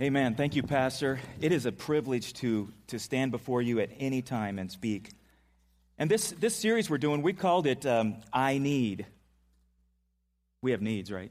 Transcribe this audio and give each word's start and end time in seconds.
Amen. 0.00 0.34
Thank 0.34 0.56
you, 0.56 0.62
Pastor. 0.62 1.20
It 1.42 1.52
is 1.52 1.66
a 1.66 1.72
privilege 1.72 2.32
to, 2.34 2.72
to 2.86 2.98
stand 2.98 3.32
before 3.32 3.60
you 3.60 3.80
at 3.80 3.90
any 3.98 4.22
time 4.22 4.58
and 4.58 4.72
speak. 4.72 5.10
And 5.98 6.10
this, 6.10 6.30
this 6.30 6.56
series 6.56 6.88
we're 6.88 6.96
doing, 6.96 7.20
we 7.20 7.34
called 7.34 7.66
it 7.66 7.84
um, 7.84 8.16
I 8.32 8.56
Need. 8.56 9.04
We 10.62 10.70
have 10.70 10.80
needs, 10.80 11.12
right? 11.12 11.30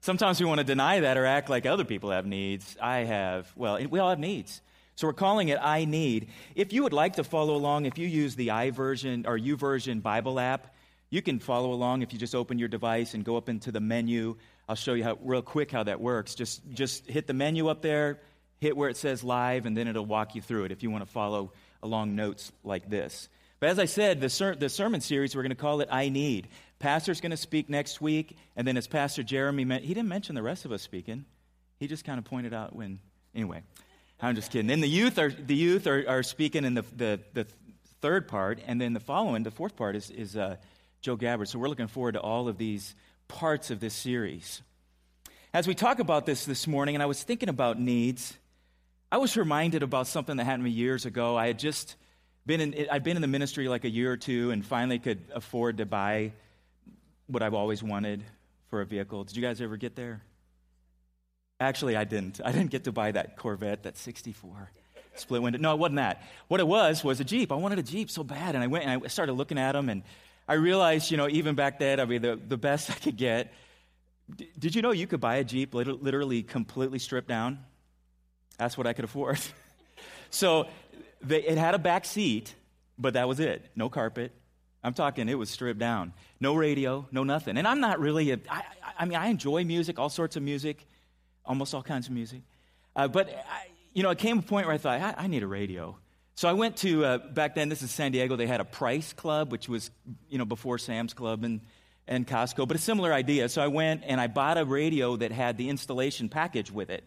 Sometimes 0.00 0.40
we 0.40 0.46
want 0.46 0.56
to 0.56 0.64
deny 0.64 1.00
that 1.00 1.18
or 1.18 1.26
act 1.26 1.50
like 1.50 1.66
other 1.66 1.84
people 1.84 2.10
have 2.10 2.24
needs. 2.24 2.78
I 2.80 3.00
have, 3.00 3.52
well, 3.56 3.78
we 3.90 3.98
all 3.98 4.08
have 4.08 4.18
needs. 4.18 4.62
So 4.96 5.06
we're 5.06 5.12
calling 5.12 5.48
it 5.50 5.58
I 5.60 5.84
Need. 5.84 6.30
If 6.54 6.72
you 6.72 6.84
would 6.84 6.94
like 6.94 7.16
to 7.16 7.24
follow 7.24 7.56
along, 7.56 7.84
if 7.84 7.98
you 7.98 8.06
use 8.06 8.36
the 8.36 8.48
iVersion 8.48 9.26
or 9.26 9.38
YouVersion 9.38 10.00
Bible 10.00 10.40
app, 10.40 10.74
you 11.10 11.20
can 11.20 11.40
follow 11.40 11.74
along 11.74 12.00
if 12.00 12.14
you 12.14 12.18
just 12.18 12.34
open 12.34 12.58
your 12.58 12.68
device 12.68 13.12
and 13.12 13.22
go 13.22 13.36
up 13.36 13.50
into 13.50 13.70
the 13.70 13.80
menu 13.80 14.36
I'll 14.68 14.76
show 14.76 14.94
you 14.94 15.04
how, 15.04 15.18
real 15.22 15.42
quick 15.42 15.70
how 15.70 15.84
that 15.84 16.00
works. 16.00 16.34
Just, 16.34 16.60
just 16.72 17.06
hit 17.06 17.26
the 17.26 17.32
menu 17.32 17.68
up 17.68 17.80
there, 17.80 18.20
hit 18.58 18.76
where 18.76 18.90
it 18.90 18.96
says 18.96 19.24
live, 19.24 19.64
and 19.64 19.76
then 19.76 19.88
it'll 19.88 20.04
walk 20.04 20.34
you 20.34 20.42
through 20.42 20.64
it 20.64 20.72
if 20.72 20.82
you 20.82 20.90
want 20.90 21.04
to 21.04 21.10
follow 21.10 21.52
along 21.82 22.14
notes 22.14 22.52
like 22.64 22.90
this. 22.90 23.28
But 23.60 23.70
as 23.70 23.78
I 23.78 23.86
said, 23.86 24.20
the, 24.20 24.28
ser- 24.28 24.54
the 24.54 24.68
sermon 24.68 25.00
series, 25.00 25.34
we're 25.34 25.42
going 25.42 25.50
to 25.50 25.56
call 25.56 25.80
it 25.80 25.88
I 25.90 26.10
Need. 26.10 26.48
Pastor's 26.78 27.20
going 27.20 27.30
to 27.30 27.36
speak 27.36 27.68
next 27.68 28.00
week, 28.00 28.36
and 28.56 28.68
then 28.68 28.76
as 28.76 28.86
Pastor 28.86 29.22
Jeremy 29.22 29.64
meant, 29.64 29.84
he 29.84 29.94
didn't 29.94 30.08
mention 30.08 30.34
the 30.34 30.42
rest 30.42 30.64
of 30.64 30.70
us 30.70 30.82
speaking. 30.82 31.24
He 31.80 31.88
just 31.88 32.04
kind 32.04 32.18
of 32.18 32.24
pointed 32.24 32.52
out 32.52 32.76
when, 32.76 33.00
anyway, 33.34 33.62
I'm 34.20 34.34
just 34.34 34.52
kidding. 34.52 34.66
Then 34.66 34.80
the 34.80 34.88
youth 34.88 35.18
are, 35.18 35.30
the 35.30 35.54
youth 35.54 35.86
are, 35.86 36.04
are 36.08 36.22
speaking 36.22 36.64
in 36.64 36.74
the, 36.74 36.84
the, 36.94 37.20
the 37.32 37.46
third 38.00 38.28
part, 38.28 38.60
and 38.66 38.80
then 38.80 38.92
the 38.92 39.00
following, 39.00 39.42
the 39.42 39.50
fourth 39.50 39.76
part, 39.76 39.96
is, 39.96 40.10
is 40.10 40.36
uh, 40.36 40.56
Joe 41.00 41.16
Gabbard. 41.16 41.48
So 41.48 41.58
we're 41.58 41.68
looking 41.68 41.88
forward 41.88 42.12
to 42.12 42.20
all 42.20 42.48
of 42.48 42.58
these 42.58 42.94
parts 43.28 43.70
of 43.70 43.80
this 43.80 43.94
series. 43.94 44.62
As 45.54 45.66
we 45.66 45.74
talk 45.74 45.98
about 45.98 46.26
this 46.26 46.44
this 46.44 46.66
morning, 46.66 46.96
and 46.96 47.02
I 47.02 47.06
was 47.06 47.22
thinking 47.22 47.48
about 47.48 47.78
needs, 47.80 48.36
I 49.10 49.18
was 49.18 49.36
reminded 49.36 49.82
about 49.82 50.06
something 50.06 50.36
that 50.36 50.44
happened 50.44 50.64
to 50.64 50.70
me 50.70 50.70
years 50.70 51.06
ago. 51.06 51.36
I 51.36 51.46
had 51.46 51.58
just 51.58 51.96
been 52.44 52.60
in, 52.60 52.86
I'd 52.90 53.04
been 53.04 53.16
in 53.16 53.22
the 53.22 53.28
ministry 53.28 53.68
like 53.68 53.84
a 53.84 53.90
year 53.90 54.12
or 54.12 54.16
two 54.16 54.50
and 54.50 54.64
finally 54.64 54.98
could 54.98 55.20
afford 55.34 55.78
to 55.78 55.86
buy 55.86 56.32
what 57.26 57.42
I've 57.42 57.54
always 57.54 57.82
wanted 57.82 58.22
for 58.68 58.80
a 58.80 58.86
vehicle. 58.86 59.24
Did 59.24 59.36
you 59.36 59.42
guys 59.42 59.60
ever 59.60 59.76
get 59.76 59.96
there? 59.96 60.22
Actually, 61.60 61.96
I 61.96 62.04
didn't. 62.04 62.40
I 62.44 62.52
didn't 62.52 62.70
get 62.70 62.84
to 62.84 62.92
buy 62.92 63.12
that 63.12 63.36
Corvette, 63.36 63.82
that 63.84 63.96
64 63.96 64.70
split 65.14 65.42
window. 65.42 65.58
No, 65.58 65.72
it 65.72 65.78
wasn't 65.78 65.96
that. 65.96 66.22
What 66.48 66.60
it 66.60 66.66
was 66.66 67.02
was 67.02 67.20
a 67.20 67.24
Jeep. 67.24 67.50
I 67.50 67.56
wanted 67.56 67.78
a 67.78 67.82
Jeep 67.82 68.10
so 68.10 68.22
bad, 68.22 68.54
and 68.54 68.62
I 68.62 68.66
went 68.66 68.84
and 68.84 69.02
I 69.04 69.08
started 69.08 69.32
looking 69.32 69.58
at 69.58 69.72
them, 69.72 69.88
and 69.88 70.02
I 70.48 70.54
realized, 70.54 71.10
you 71.10 71.18
know, 71.18 71.28
even 71.28 71.54
back 71.54 71.78
then, 71.78 72.00
I 72.00 72.06
mean, 72.06 72.22
the, 72.22 72.36
the 72.36 72.56
best 72.56 72.90
I 72.90 72.94
could 72.94 73.16
get. 73.16 73.52
D- 74.34 74.50
did 74.58 74.74
you 74.74 74.82
know 74.82 74.90
you 74.90 75.06
could 75.06 75.20
buy 75.20 75.36
a 75.36 75.44
Jeep 75.44 75.74
literally 75.74 76.42
completely 76.42 76.98
stripped 76.98 77.28
down? 77.28 77.58
That's 78.56 78.76
what 78.76 78.86
I 78.86 78.94
could 78.94 79.04
afford. 79.04 79.38
so 80.30 80.66
they, 81.20 81.42
it 81.42 81.58
had 81.58 81.74
a 81.74 81.78
back 81.78 82.04
seat, 82.04 82.54
but 82.98 83.14
that 83.14 83.28
was 83.28 83.40
it. 83.40 83.64
No 83.76 83.88
carpet. 83.88 84.32
I'm 84.82 84.94
talking, 84.94 85.28
it 85.28 85.34
was 85.34 85.50
stripped 85.50 85.80
down. 85.80 86.12
No 86.40 86.54
radio, 86.54 87.06
no 87.10 87.24
nothing. 87.24 87.56
And 87.56 87.66
I'm 87.66 87.80
not 87.80 88.00
really 88.00 88.30
a, 88.30 88.38
I, 88.48 88.62
I 88.98 89.04
mean, 89.04 89.18
I 89.18 89.28
enjoy 89.28 89.64
music, 89.64 89.98
all 89.98 90.08
sorts 90.08 90.36
of 90.36 90.42
music, 90.42 90.86
almost 91.44 91.74
all 91.74 91.82
kinds 91.82 92.06
of 92.06 92.12
music. 92.12 92.42
Uh, 92.94 93.08
but, 93.08 93.28
I, 93.28 93.66
you 93.92 94.02
know, 94.02 94.10
it 94.10 94.18
came 94.18 94.38
a 94.38 94.42
point 94.42 94.66
where 94.66 94.74
I 94.74 94.78
thought, 94.78 95.00
I, 95.00 95.14
I 95.24 95.26
need 95.26 95.42
a 95.42 95.46
radio. 95.46 95.96
So 96.38 96.48
I 96.48 96.52
went 96.52 96.76
to, 96.76 97.04
uh, 97.04 97.18
back 97.18 97.56
then, 97.56 97.68
this 97.68 97.82
is 97.82 97.90
San 97.90 98.12
Diego, 98.12 98.36
they 98.36 98.46
had 98.46 98.60
a 98.60 98.64
Price 98.64 99.12
Club, 99.12 99.50
which 99.50 99.68
was, 99.68 99.90
you 100.28 100.38
know, 100.38 100.44
before 100.44 100.78
Sam's 100.78 101.12
Club 101.12 101.42
and, 101.42 101.60
and 102.06 102.24
Costco, 102.28 102.68
but 102.68 102.76
a 102.76 102.80
similar 102.80 103.12
idea. 103.12 103.48
So 103.48 103.60
I 103.60 103.66
went 103.66 104.04
and 104.06 104.20
I 104.20 104.28
bought 104.28 104.56
a 104.56 104.64
radio 104.64 105.16
that 105.16 105.32
had 105.32 105.58
the 105.58 105.68
installation 105.68 106.28
package 106.28 106.70
with 106.70 106.90
it. 106.90 107.02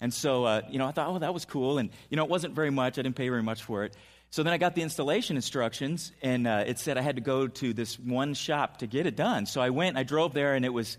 And 0.00 0.14
so, 0.14 0.44
uh, 0.44 0.62
you 0.70 0.78
know, 0.78 0.86
I 0.86 0.92
thought, 0.92 1.08
oh, 1.08 1.18
that 1.18 1.34
was 1.34 1.46
cool. 1.46 1.78
And, 1.78 1.90
you 2.10 2.16
know, 2.16 2.22
it 2.22 2.30
wasn't 2.30 2.54
very 2.54 2.70
much. 2.70 2.96
I 2.96 3.02
didn't 3.02 3.16
pay 3.16 3.28
very 3.28 3.42
much 3.42 3.64
for 3.64 3.82
it. 3.82 3.96
So 4.30 4.44
then 4.44 4.52
I 4.52 4.58
got 4.58 4.76
the 4.76 4.82
installation 4.82 5.34
instructions, 5.34 6.12
and 6.22 6.46
uh, 6.46 6.62
it 6.64 6.78
said 6.78 6.96
I 6.96 7.00
had 7.00 7.16
to 7.16 7.22
go 7.22 7.48
to 7.48 7.74
this 7.74 7.98
one 7.98 8.34
shop 8.34 8.76
to 8.76 8.86
get 8.86 9.06
it 9.06 9.16
done. 9.16 9.46
So 9.46 9.60
I 9.60 9.70
went, 9.70 9.96
I 9.96 10.04
drove 10.04 10.32
there, 10.32 10.54
and 10.54 10.64
it 10.64 10.72
was, 10.72 10.96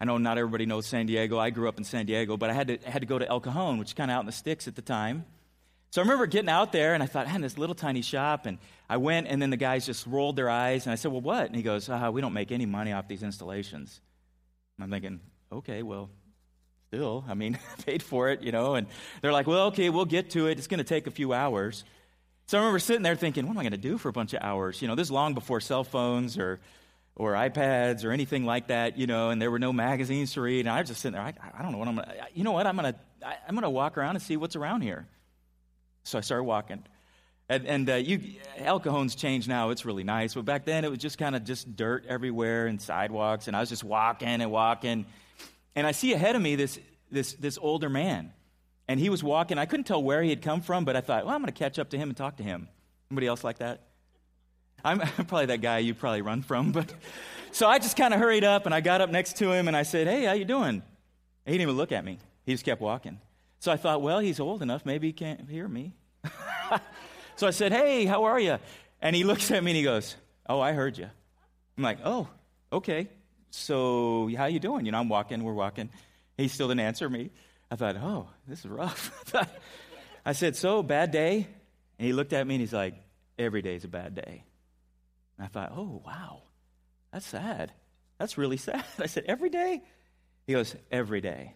I 0.00 0.04
know 0.04 0.18
not 0.18 0.38
everybody 0.38 0.66
knows 0.66 0.86
San 0.86 1.06
Diego. 1.06 1.36
I 1.36 1.50
grew 1.50 1.68
up 1.68 1.78
in 1.78 1.84
San 1.84 2.06
Diego, 2.06 2.36
but 2.36 2.48
I 2.48 2.52
had 2.52 2.68
to, 2.68 2.86
I 2.86 2.90
had 2.90 3.02
to 3.02 3.06
go 3.06 3.18
to 3.18 3.28
El 3.28 3.40
Cajon, 3.40 3.78
which 3.78 3.88
is 3.88 3.94
kind 3.94 4.08
of 4.08 4.18
out 4.18 4.20
in 4.20 4.26
the 4.26 4.30
sticks 4.30 4.68
at 4.68 4.76
the 4.76 4.82
time. 4.82 5.24
So 5.90 6.00
I 6.00 6.04
remember 6.04 6.26
getting 6.26 6.50
out 6.50 6.72
there 6.72 6.94
and 6.94 7.02
I 7.02 7.06
thought, 7.06 7.26
man, 7.26 7.40
this 7.40 7.56
little 7.56 7.74
tiny 7.74 8.02
shop. 8.02 8.46
And 8.46 8.58
I 8.88 8.98
went 8.98 9.28
and 9.28 9.40
then 9.40 9.50
the 9.50 9.56
guys 9.56 9.86
just 9.86 10.06
rolled 10.06 10.36
their 10.36 10.50
eyes 10.50 10.86
and 10.86 10.92
I 10.92 10.96
said, 10.96 11.12
well, 11.12 11.20
what? 11.20 11.46
And 11.46 11.56
he 11.56 11.62
goes, 11.62 11.88
ah, 11.88 12.10
we 12.10 12.20
don't 12.20 12.34
make 12.34 12.52
any 12.52 12.66
money 12.66 12.92
off 12.92 13.08
these 13.08 13.22
installations. 13.22 14.00
And 14.76 14.84
I'm 14.84 14.90
thinking, 14.90 15.20
okay, 15.50 15.82
well, 15.82 16.10
still, 16.88 17.24
I 17.28 17.34
mean, 17.34 17.58
paid 17.86 18.02
for 18.02 18.28
it, 18.30 18.42
you 18.42 18.52
know. 18.52 18.74
And 18.74 18.86
they're 19.22 19.32
like, 19.32 19.46
well, 19.46 19.68
okay, 19.68 19.90
we'll 19.90 20.04
get 20.04 20.30
to 20.30 20.48
it. 20.48 20.58
It's 20.58 20.66
going 20.66 20.78
to 20.78 20.84
take 20.84 21.06
a 21.06 21.10
few 21.10 21.32
hours. 21.32 21.84
So 22.46 22.58
I 22.58 22.60
remember 22.60 22.78
sitting 22.78 23.02
there 23.02 23.16
thinking, 23.16 23.46
what 23.46 23.52
am 23.52 23.58
I 23.58 23.62
going 23.62 23.72
to 23.72 23.78
do 23.78 23.98
for 23.98 24.08
a 24.08 24.12
bunch 24.12 24.32
of 24.32 24.42
hours? 24.42 24.80
You 24.80 24.88
know, 24.88 24.94
this 24.94 25.08
is 25.08 25.10
long 25.10 25.34
before 25.34 25.60
cell 25.60 25.82
phones 25.82 26.38
or, 26.38 26.60
or 27.16 27.32
iPads 27.32 28.04
or 28.04 28.12
anything 28.12 28.44
like 28.44 28.68
that, 28.68 28.98
you 28.98 29.06
know, 29.08 29.30
and 29.30 29.42
there 29.42 29.50
were 29.50 29.58
no 29.58 29.72
magazines 29.72 30.34
to 30.34 30.42
read. 30.42 30.60
And 30.60 30.68
I 30.68 30.80
was 30.80 30.88
just 30.88 31.00
sitting 31.00 31.14
there, 31.14 31.22
I, 31.22 31.34
I 31.58 31.62
don't 31.62 31.72
know 31.72 31.78
what 31.78 31.88
I'm 31.88 31.96
going 31.96 32.06
to, 32.06 32.14
you 32.34 32.44
know 32.44 32.52
what, 32.52 32.66
I'm 32.66 32.76
going 32.76 32.92
to, 32.92 33.26
I'm 33.26 33.54
going 33.54 33.62
to 33.62 33.70
walk 33.70 33.98
around 33.98 34.14
and 34.14 34.22
see 34.22 34.36
what's 34.36 34.54
around 34.54 34.82
here. 34.82 35.08
So 36.06 36.18
I 36.18 36.20
started 36.20 36.44
walking. 36.44 36.84
And, 37.48 37.66
and 37.66 37.90
uh, 37.90 37.94
you, 37.94 38.20
El 38.58 38.80
Cajon's 38.80 39.14
changed 39.14 39.48
now. 39.48 39.70
It's 39.70 39.84
really 39.84 40.04
nice. 40.04 40.34
But 40.34 40.44
back 40.44 40.64
then, 40.64 40.84
it 40.84 40.90
was 40.90 40.98
just 40.98 41.18
kind 41.18 41.34
of 41.34 41.44
just 41.44 41.76
dirt 41.76 42.04
everywhere 42.08 42.66
and 42.66 42.80
sidewalks. 42.80 43.48
And 43.48 43.56
I 43.56 43.60
was 43.60 43.68
just 43.68 43.84
walking 43.84 44.28
and 44.28 44.50
walking. 44.50 45.04
And 45.74 45.86
I 45.86 45.92
see 45.92 46.12
ahead 46.12 46.36
of 46.36 46.42
me 46.42 46.54
this, 46.54 46.78
this, 47.10 47.34
this 47.34 47.58
older 47.60 47.88
man. 47.88 48.32
And 48.88 49.00
he 49.00 49.08
was 49.08 49.22
walking. 49.22 49.58
I 49.58 49.66
couldn't 49.66 49.84
tell 49.84 50.02
where 50.02 50.22
he 50.22 50.30
had 50.30 50.42
come 50.42 50.60
from, 50.60 50.84
but 50.84 50.94
I 50.94 51.00
thought, 51.00 51.26
well, 51.26 51.34
I'm 51.34 51.40
going 51.40 51.52
to 51.52 51.58
catch 51.58 51.78
up 51.78 51.90
to 51.90 51.98
him 51.98 52.08
and 52.08 52.16
talk 52.16 52.36
to 52.36 52.44
him. 52.44 52.68
Anybody 53.10 53.26
else 53.26 53.42
like 53.42 53.58
that? 53.58 53.82
I'm, 54.84 55.00
probably 55.26 55.46
that 55.46 55.60
guy 55.60 55.78
you 55.78 55.94
probably 55.94 56.22
run 56.22 56.42
from. 56.42 56.70
But 56.70 56.92
so 57.52 57.68
I 57.68 57.78
just 57.78 57.96
kind 57.96 58.14
of 58.14 58.20
hurried 58.20 58.44
up 58.44 58.66
and 58.66 58.74
I 58.74 58.80
got 58.80 59.00
up 59.00 59.10
next 59.10 59.38
to 59.38 59.50
him 59.50 59.66
and 59.66 59.76
I 59.76 59.82
said, 59.82 60.06
hey, 60.06 60.24
how 60.24 60.32
you 60.32 60.44
doing? 60.44 60.82
He 61.44 61.52
didn't 61.52 61.62
even 61.62 61.76
look 61.76 61.90
at 61.90 62.04
me. 62.04 62.18
He 62.44 62.52
just 62.52 62.64
kept 62.64 62.80
walking. 62.80 63.20
So 63.60 63.72
I 63.72 63.76
thought, 63.76 64.02
well, 64.02 64.20
he's 64.20 64.40
old 64.40 64.62
enough. 64.62 64.84
Maybe 64.84 65.08
he 65.08 65.12
can't 65.12 65.48
hear 65.48 65.66
me. 65.66 65.92
so 67.36 67.46
I 67.46 67.50
said, 67.50 67.72
hey, 67.72 68.04
how 68.04 68.24
are 68.24 68.38
you? 68.38 68.58
And 69.00 69.14
he 69.16 69.24
looks 69.24 69.50
at 69.50 69.62
me 69.62 69.72
and 69.72 69.76
he 69.76 69.82
goes, 69.82 70.16
oh, 70.48 70.60
I 70.60 70.72
heard 70.72 70.98
you. 70.98 71.08
I'm 71.76 71.82
like, 71.82 71.98
oh, 72.04 72.28
okay. 72.72 73.08
So 73.50 74.30
how 74.36 74.46
you 74.46 74.60
doing? 74.60 74.86
You 74.86 74.92
know, 74.92 75.00
I'm 75.00 75.08
walking, 75.08 75.42
we're 75.42 75.52
walking. 75.52 75.90
He 76.36 76.48
still 76.48 76.68
didn't 76.68 76.80
answer 76.80 77.08
me. 77.08 77.30
I 77.70 77.76
thought, 77.76 77.96
oh, 77.96 78.28
this 78.46 78.60
is 78.60 78.66
rough. 78.66 79.34
I 80.24 80.32
said, 80.32 80.56
so, 80.56 80.82
bad 80.82 81.10
day? 81.10 81.46
And 81.98 82.06
he 82.06 82.12
looked 82.12 82.32
at 82.32 82.46
me 82.46 82.56
and 82.56 82.60
he's 82.60 82.72
like, 82.72 82.94
every 83.38 83.62
day 83.62 83.74
is 83.74 83.84
a 83.84 83.88
bad 83.88 84.14
day. 84.14 84.44
And 85.38 85.44
I 85.44 85.48
thought, 85.48 85.72
oh, 85.74 86.02
wow, 86.04 86.42
that's 87.12 87.26
sad. 87.26 87.72
That's 88.18 88.38
really 88.38 88.56
sad. 88.56 88.84
I 88.98 89.06
said, 89.06 89.24
every 89.26 89.50
day? 89.50 89.82
He 90.46 90.52
goes, 90.52 90.74
every 90.90 91.20
day. 91.20 91.54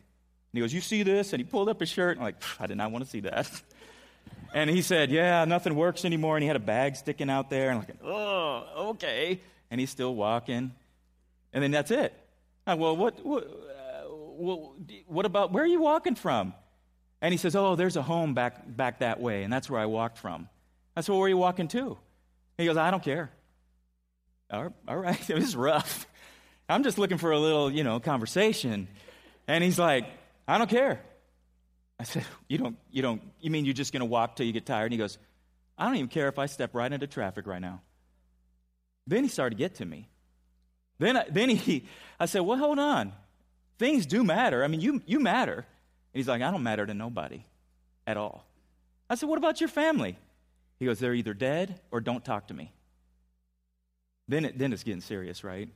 And 0.52 0.58
he 0.58 0.60
goes, 0.60 0.72
You 0.72 0.80
see 0.80 1.02
this? 1.02 1.32
And 1.32 1.40
he 1.40 1.44
pulled 1.44 1.68
up 1.68 1.80
his 1.80 1.88
shirt. 1.88 2.16
And 2.16 2.20
I'm 2.20 2.26
like, 2.26 2.42
I 2.58 2.66
did 2.66 2.76
not 2.76 2.90
want 2.90 3.04
to 3.04 3.10
see 3.10 3.20
that. 3.20 3.50
And 4.52 4.68
he 4.68 4.82
said, 4.82 5.12
Yeah, 5.12 5.44
nothing 5.44 5.76
works 5.76 6.04
anymore. 6.04 6.36
And 6.36 6.42
he 6.42 6.48
had 6.48 6.56
a 6.56 6.58
bag 6.58 6.96
sticking 6.96 7.30
out 7.30 7.50
there. 7.50 7.70
And 7.70 7.78
I'm 7.78 7.86
like, 7.86 7.96
Oh, 8.02 8.88
okay. 8.90 9.40
And 9.70 9.78
he's 9.78 9.90
still 9.90 10.12
walking. 10.12 10.72
And 11.52 11.62
then 11.62 11.70
that's 11.70 11.92
it. 11.92 12.12
I, 12.66 12.74
well, 12.74 12.96
what, 12.96 13.24
what, 13.24 13.44
uh, 13.44 14.08
what 15.06 15.24
about, 15.24 15.52
where 15.52 15.62
are 15.62 15.68
you 15.68 15.80
walking 15.80 16.16
from? 16.16 16.52
And 17.22 17.32
he 17.32 17.38
says, 17.38 17.54
Oh, 17.54 17.76
there's 17.76 17.96
a 17.96 18.02
home 18.02 18.34
back, 18.34 18.76
back 18.76 18.98
that 19.00 19.20
way. 19.20 19.44
And 19.44 19.52
that's 19.52 19.70
where 19.70 19.80
I 19.80 19.86
walked 19.86 20.18
from. 20.18 20.48
I 20.96 21.02
said, 21.02 21.12
Well, 21.12 21.20
where 21.20 21.26
are 21.26 21.30
you 21.30 21.36
walking 21.36 21.68
to? 21.68 21.96
He 22.58 22.66
goes, 22.66 22.76
I 22.76 22.90
don't 22.90 23.04
care. 23.04 23.30
All 24.52 24.72
right, 24.88 25.20
this 25.26 25.44
is 25.44 25.56
rough. 25.56 26.06
I'm 26.68 26.82
just 26.82 26.98
looking 26.98 27.18
for 27.18 27.30
a 27.30 27.38
little, 27.38 27.70
you 27.70 27.84
know, 27.84 28.00
conversation. 28.00 28.88
And 29.46 29.62
he's 29.62 29.78
like, 29.78 30.06
I 30.50 30.58
don't 30.58 30.68
care. 30.68 31.00
I 31.98 32.02
said, 32.02 32.24
You 32.48 32.58
don't, 32.58 32.76
you 32.90 33.02
don't, 33.02 33.22
you 33.40 33.50
mean 33.50 33.64
you're 33.64 33.74
just 33.74 33.92
going 33.92 34.00
to 34.00 34.06
walk 34.06 34.36
till 34.36 34.46
you 34.46 34.52
get 34.52 34.66
tired? 34.66 34.86
And 34.86 34.92
he 34.92 34.98
goes, 34.98 35.16
I 35.78 35.86
don't 35.86 35.96
even 35.96 36.08
care 36.08 36.28
if 36.28 36.38
I 36.38 36.46
step 36.46 36.74
right 36.74 36.92
into 36.92 37.06
traffic 37.06 37.46
right 37.46 37.60
now. 37.60 37.82
Then 39.06 39.22
he 39.22 39.30
started 39.30 39.56
to 39.56 39.58
get 39.58 39.76
to 39.76 39.84
me. 39.84 40.08
Then, 40.98 41.16
I, 41.16 41.24
then 41.30 41.50
he, 41.50 41.86
I 42.18 42.26
said, 42.26 42.40
Well, 42.40 42.58
hold 42.58 42.78
on. 42.78 43.12
Things 43.78 44.06
do 44.06 44.24
matter. 44.24 44.64
I 44.64 44.66
mean, 44.66 44.80
you, 44.80 45.02
you 45.06 45.20
matter. 45.20 45.54
And 45.54 45.64
he's 46.12 46.28
like, 46.28 46.42
I 46.42 46.50
don't 46.50 46.62
matter 46.62 46.84
to 46.84 46.94
nobody 46.94 47.44
at 48.06 48.16
all. 48.16 48.44
I 49.08 49.14
said, 49.14 49.28
What 49.28 49.38
about 49.38 49.60
your 49.60 49.68
family? 49.68 50.18
He 50.80 50.86
goes, 50.86 50.98
They're 50.98 51.14
either 51.14 51.34
dead 51.34 51.80
or 51.92 52.00
don't 52.00 52.24
talk 52.24 52.48
to 52.48 52.54
me. 52.54 52.72
Then, 54.26 54.46
it, 54.46 54.58
then 54.58 54.72
it's 54.72 54.82
getting 54.82 55.00
serious, 55.00 55.44
right? 55.44 55.68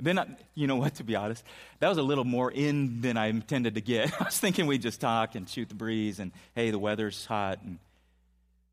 Then, 0.00 0.18
I, 0.18 0.26
you 0.54 0.66
know 0.66 0.76
what, 0.76 0.94
to 0.96 1.04
be 1.04 1.16
honest, 1.16 1.44
that 1.80 1.88
was 1.88 1.98
a 1.98 2.02
little 2.02 2.24
more 2.24 2.50
in 2.50 3.00
than 3.00 3.16
I 3.16 3.26
intended 3.26 3.74
to 3.74 3.80
get. 3.80 4.12
I 4.20 4.24
was 4.24 4.38
thinking 4.38 4.66
we'd 4.66 4.82
just 4.82 5.00
talk 5.00 5.34
and 5.34 5.48
shoot 5.48 5.68
the 5.68 5.74
breeze 5.74 6.20
and, 6.20 6.30
hey, 6.54 6.70
the 6.70 6.78
weather's 6.78 7.26
hot. 7.26 7.60
And 7.62 7.78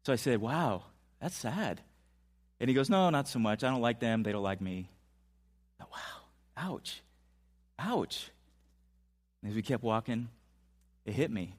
so 0.04 0.14
I 0.14 0.18
said, 0.18 0.40
wow, 0.40 0.84
that's 1.20 1.36
sad. 1.36 1.82
And 2.60 2.70
he 2.70 2.76
goes, 2.76 2.90
no, 2.90 3.10
not 3.10 3.28
so 3.28 3.40
much. 3.40 3.64
I 3.64 3.70
don't 3.70 3.82
like 3.82 4.00
them. 4.00 4.24
They 4.24 4.32
don't 4.32 4.44
like 4.44 4.62
me. 4.62 4.88
Thought, 5.80 5.92
wow, 5.92 6.76
ouch, 6.76 7.02
ouch. 7.80 8.30
And 9.42 9.52
as 9.52 9.56
we 9.56 9.62
kept 9.62 9.84
walking, 9.84 10.30
it 11.06 11.14
hit 11.14 11.32
me. 11.32 11.56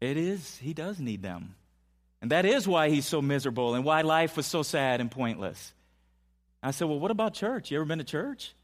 It 0.00 0.16
is, 0.16 0.58
he 0.58 0.74
does 0.74 0.98
need 0.98 1.22
them. 1.22 1.54
And 2.20 2.32
that 2.32 2.44
is 2.44 2.66
why 2.66 2.88
he's 2.88 3.06
so 3.06 3.22
miserable 3.22 3.74
and 3.74 3.84
why 3.84 4.02
life 4.02 4.36
was 4.36 4.46
so 4.46 4.62
sad 4.62 5.00
and 5.00 5.10
pointless. 5.10 5.72
I 6.62 6.70
said, 6.70 6.88
Well, 6.88 7.00
what 7.00 7.10
about 7.10 7.34
church? 7.34 7.70
You 7.70 7.78
ever 7.78 7.84
been 7.84 7.98
to 7.98 8.04
church? 8.04 8.54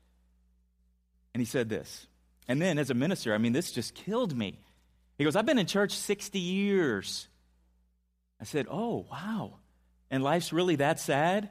And 1.35 1.41
he 1.41 1.47
said 1.47 1.69
this. 1.69 2.07
And 2.47 2.63
then 2.63 2.79
as 2.79 2.91
a 2.91 2.95
minister, 2.95 3.35
I 3.35 3.39
mean, 3.39 3.53
this 3.53 3.73
just 3.73 3.95
killed 3.95 4.37
me. 4.37 4.59
He 5.19 5.25
goes, 5.25 5.37
I've 5.37 5.47
been 5.47 5.59
in 5.59 5.67
church 5.67 5.93
60 5.93 6.39
years. 6.39 7.29
I 8.41 8.45
said, 8.45 8.67
Oh, 8.71 9.07
wow. 9.11 9.55
And 10.11 10.23
life's 10.23 10.53
really 10.53 10.77
that 10.77 11.01
sad? 11.01 11.51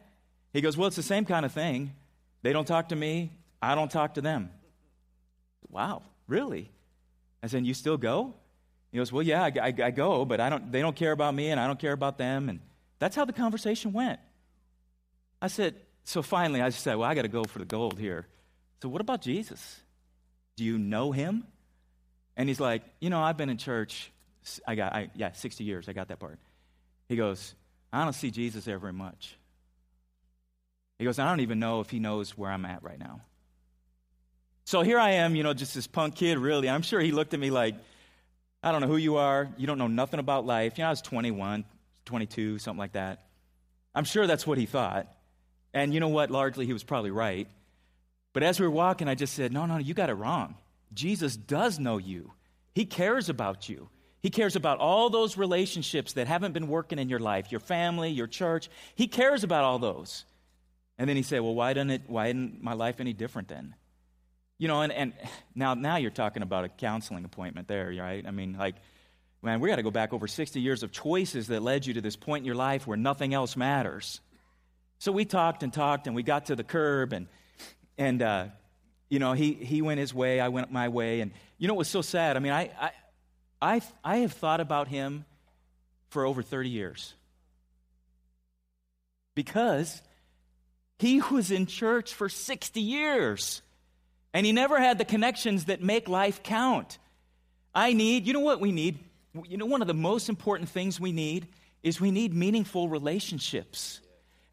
He 0.53 0.61
goes, 0.61 0.77
Well, 0.77 0.87
it's 0.87 0.95
the 0.95 1.03
same 1.03 1.25
kind 1.25 1.45
of 1.45 1.51
thing. 1.51 1.93
They 2.41 2.53
don't 2.53 2.67
talk 2.67 2.89
to 2.89 2.95
me, 2.95 3.31
I 3.61 3.75
don't 3.75 3.91
talk 3.91 4.15
to 4.15 4.21
them. 4.21 4.49
Wow, 5.69 6.03
really? 6.27 6.71
I 7.43 7.47
said, 7.47 7.65
You 7.65 7.73
still 7.73 7.97
go? 7.97 8.33
He 8.91 8.97
goes, 8.97 9.11
Well, 9.11 9.23
yeah, 9.23 9.43
I, 9.43 9.51
I, 9.61 9.73
I 9.83 9.91
go, 9.91 10.23
but 10.23 10.39
I 10.39 10.49
don't, 10.49 10.71
they 10.71 10.81
don't 10.81 10.95
care 10.95 11.11
about 11.11 11.35
me 11.35 11.49
and 11.49 11.59
I 11.59 11.67
don't 11.67 11.79
care 11.79 11.91
about 11.91 12.17
them. 12.17 12.49
And 12.49 12.61
that's 12.99 13.15
how 13.15 13.25
the 13.25 13.33
conversation 13.33 13.91
went. 13.93 14.19
I 15.41 15.47
said, 15.47 15.75
So 16.07 16.21
finally, 16.21 16.61
I 16.61 16.69
just 16.69 16.83
said, 16.83 16.95
Well, 16.95 17.09
I 17.09 17.15
got 17.15 17.23
to 17.23 17.27
go 17.27 17.43
for 17.43 17.59
the 17.59 17.65
gold 17.65 17.99
here. 17.99 18.25
So, 18.81 18.87
what 18.87 19.01
about 19.01 19.21
Jesus? 19.21 19.81
Do 20.55 20.63
you 20.63 20.77
know 20.77 21.11
him? 21.11 21.45
And 22.37 22.47
he's 22.47 22.61
like, 22.61 22.81
You 23.01 23.09
know, 23.09 23.21
I've 23.21 23.35
been 23.35 23.49
in 23.49 23.57
church, 23.57 24.09
I 24.65 24.75
got, 24.75 24.95
I, 24.95 25.09
yeah, 25.15 25.33
60 25.33 25.65
years. 25.65 25.89
I 25.89 25.93
got 25.93 26.07
that 26.07 26.19
part. 26.19 26.39
He 27.09 27.17
goes, 27.17 27.53
I 27.91 28.05
don't 28.05 28.13
see 28.13 28.31
Jesus 28.31 28.63
there 28.63 28.79
very 28.79 28.93
much. 28.93 29.35
He 30.97 31.03
goes, 31.03 31.19
I 31.19 31.29
don't 31.29 31.41
even 31.41 31.59
know 31.59 31.81
if 31.81 31.89
he 31.89 31.99
knows 31.99 32.37
where 32.37 32.49
I'm 32.49 32.63
at 32.63 32.83
right 32.83 32.97
now. 32.97 33.19
So 34.63 34.83
here 34.83 34.99
I 34.99 35.11
am, 35.11 35.35
you 35.35 35.43
know, 35.43 35.53
just 35.53 35.75
this 35.75 35.87
punk 35.87 36.15
kid, 36.15 36.37
really. 36.37 36.69
I'm 36.69 36.83
sure 36.83 37.01
he 37.01 37.11
looked 37.11 37.33
at 37.33 37.39
me 37.39 37.49
like, 37.49 37.75
I 38.63 38.71
don't 38.71 38.79
know 38.79 38.87
who 38.87 38.97
you 38.97 39.17
are. 39.17 39.49
You 39.57 39.67
don't 39.67 39.77
know 39.77 39.87
nothing 39.87 40.21
about 40.21 40.45
life. 40.45 40.77
You 40.77 40.83
know, 40.83 40.87
I 40.87 40.91
was 40.91 41.01
21, 41.01 41.65
22, 42.05 42.59
something 42.59 42.79
like 42.79 42.93
that. 42.93 43.25
I'm 43.93 44.05
sure 44.05 44.25
that's 44.25 44.47
what 44.47 44.57
he 44.57 44.65
thought. 44.65 45.13
And 45.73 45.93
you 45.93 45.99
know 45.99 46.07
what? 46.07 46.31
Largely, 46.31 46.65
he 46.65 46.73
was 46.73 46.83
probably 46.83 47.11
right. 47.11 47.47
But 48.33 48.43
as 48.43 48.59
we 48.59 48.67
were 48.67 48.71
walking, 48.71 49.07
I 49.07 49.15
just 49.15 49.33
said, 49.33 49.51
No, 49.51 49.65
no, 49.65 49.77
you 49.77 49.93
got 49.93 50.09
it 50.09 50.15
wrong. 50.15 50.55
Jesus 50.93 51.35
does 51.35 51.79
know 51.79 51.97
you, 51.97 52.33
He 52.73 52.85
cares 52.85 53.29
about 53.29 53.69
you. 53.69 53.89
He 54.21 54.29
cares 54.31 54.55
about 54.55 54.79
all 54.79 55.09
those 55.09 55.37
relationships 55.37 56.13
that 56.13 56.27
haven't 56.27 56.51
been 56.51 56.67
working 56.67 56.99
in 56.99 57.07
your 57.07 57.19
life, 57.19 57.51
your 57.51 57.59
family, 57.59 58.09
your 58.09 58.27
church. 58.27 58.67
He 58.95 59.07
cares 59.07 59.43
about 59.43 59.63
all 59.63 59.79
those. 59.79 60.25
And 60.97 61.07
then 61.07 61.15
he 61.15 61.21
said, 61.21 61.41
Well, 61.41 61.55
why, 61.55 61.73
didn't 61.73 61.91
it, 61.91 62.01
why 62.07 62.27
isn't 62.27 62.61
my 62.61 62.73
life 62.73 62.99
any 62.99 63.13
different 63.13 63.47
then? 63.47 63.75
You 64.57 64.67
know, 64.67 64.81
and, 64.81 64.91
and 64.91 65.13
now, 65.53 65.75
now 65.75 65.97
you're 65.97 66.09
talking 66.09 66.41
about 66.41 66.65
a 66.65 66.69
counseling 66.69 67.25
appointment 67.25 67.67
there, 67.67 67.93
right? 67.97 68.25
I 68.25 68.31
mean, 68.31 68.57
like, 68.57 68.75
man, 69.43 69.59
we 69.59 69.69
got 69.69 69.75
to 69.75 69.83
go 69.83 69.91
back 69.91 70.13
over 70.13 70.27
60 70.27 70.59
years 70.59 70.81
of 70.81 70.91
choices 70.91 71.47
that 71.47 71.61
led 71.61 71.85
you 71.85 71.93
to 71.93 72.01
this 72.01 72.15
point 72.15 72.41
in 72.41 72.45
your 72.45 72.55
life 72.55 72.87
where 72.87 72.97
nothing 72.97 73.35
else 73.35 73.55
matters. 73.55 74.19
So 74.99 75.11
we 75.11 75.25
talked 75.25 75.63
and 75.63 75.71
talked, 75.71 76.07
and 76.07 76.15
we 76.15 76.23
got 76.23 76.47
to 76.47 76.55
the 76.55 76.63
curb, 76.63 77.13
and, 77.13 77.27
and 77.97 78.21
uh, 78.21 78.45
you 79.09 79.19
know, 79.19 79.33
he, 79.33 79.53
he 79.53 79.81
went 79.81 79.99
his 79.99 80.13
way, 80.13 80.39
I 80.39 80.49
went 80.49 80.71
my 80.71 80.89
way. 80.89 81.21
And 81.21 81.31
you 81.57 81.67
know 81.67 81.73
what 81.73 81.79
was 81.79 81.87
so 81.87 82.01
sad? 82.01 82.35
I 82.35 82.39
mean, 82.39 82.51
I, 82.51 82.71
I, 82.79 82.91
I, 83.61 83.81
I 84.03 84.17
have 84.17 84.33
thought 84.33 84.59
about 84.59 84.87
him 84.87 85.25
for 86.09 86.25
over 86.25 86.41
30 86.41 86.69
years. 86.69 87.13
Because 89.35 90.01
he 90.99 91.21
was 91.21 91.51
in 91.51 91.67
church 91.67 92.13
for 92.13 92.27
60 92.27 92.81
years. 92.81 93.61
And 94.33 94.45
he 94.45 94.51
never 94.51 94.79
had 94.79 94.97
the 94.97 95.05
connections 95.05 95.65
that 95.65 95.81
make 95.81 96.09
life 96.09 96.43
count. 96.43 96.97
I 97.73 97.93
need, 97.93 98.27
you 98.27 98.33
know 98.33 98.39
what 98.39 98.59
we 98.59 98.71
need? 98.71 98.99
You 99.47 99.57
know, 99.57 99.67
one 99.67 99.81
of 99.81 99.87
the 99.87 99.93
most 99.93 100.29
important 100.29 100.69
things 100.69 100.99
we 100.99 101.11
need 101.11 101.47
is 101.83 102.01
we 102.01 102.11
need 102.11 102.33
meaningful 102.33 102.89
relationships. 102.89 104.01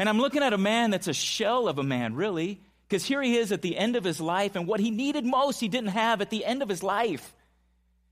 And 0.04 0.08
I'm 0.10 0.18
looking 0.18 0.42
at 0.42 0.52
a 0.52 0.58
man 0.58 0.90
that's 0.90 1.08
a 1.08 1.14
shell 1.14 1.66
of 1.66 1.78
a 1.78 1.82
man, 1.82 2.14
really, 2.14 2.60
because 2.86 3.06
here 3.06 3.22
he 3.22 3.38
is 3.38 3.52
at 3.52 3.62
the 3.62 3.74
end 3.74 3.96
of 3.96 4.04
his 4.04 4.20
life, 4.20 4.54
and 4.54 4.66
what 4.66 4.78
he 4.78 4.90
needed 4.90 5.24
most, 5.24 5.60
he 5.60 5.68
didn't 5.68 5.92
have 5.92 6.20
at 6.20 6.28
the 6.28 6.44
end 6.44 6.60
of 6.60 6.68
his 6.68 6.82
life. 6.82 7.34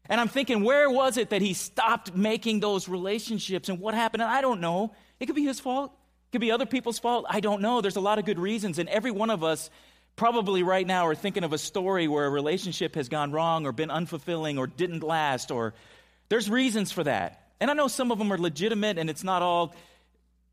And 0.07 0.19
I'm 0.19 0.29
thinking, 0.29 0.65
where 0.65 0.89
was 0.89 1.19
it 1.19 1.29
that 1.29 1.43
he 1.43 1.53
stopped 1.53 2.17
making 2.17 2.61
those 2.61 2.89
relationships 2.89 3.69
and 3.69 3.79
what 3.79 3.93
happened? 3.93 4.23
And 4.23 4.33
I 4.33 4.41
don't 4.41 4.63
know. 4.63 4.95
It 5.21 5.27
could 5.27 5.35
be 5.35 5.45
his 5.45 5.61
fault, 5.61 5.93
it 5.93 6.33
could 6.33 6.41
be 6.41 6.51
other 6.51 6.65
people's 6.65 6.99
fault. 6.99 7.27
I 7.29 7.41
don't 7.41 7.61
know. 7.61 7.83
There's 7.83 7.97
a 7.97 8.01
lot 8.01 8.19
of 8.19 8.25
good 8.25 8.39
reasons, 8.39 8.79
and 8.79 8.89
every 8.89 9.11
one 9.11 9.29
of 9.29 9.45
us 9.45 9.69
probably 10.17 10.63
right 10.63 10.87
now 10.87 11.07
are 11.09 11.15
thinking 11.15 11.45
of 11.45 11.53
a 11.53 11.59
story 11.59 12.09
where 12.09 12.25
a 12.25 12.31
relationship 12.31 12.95
has 12.95 13.11
gone 13.11 13.33
wrong 13.33 13.67
or 13.67 13.73
been 13.73 13.91
unfulfilling 13.91 14.57
or 14.57 14.67
didn't 14.67 15.03
last 15.03 15.51
or 15.51 15.75
there's 16.31 16.49
reasons 16.49 16.91
for 16.91 17.05
that 17.05 17.51
and 17.61 17.71
i 17.71 17.75
know 17.75 17.89
some 17.89 18.13
of 18.13 18.19
them 18.19 18.31
are 18.31 18.37
legitimate 18.37 18.99
and 18.99 19.09
it's 19.09 19.25
not 19.25 19.41
all 19.41 19.75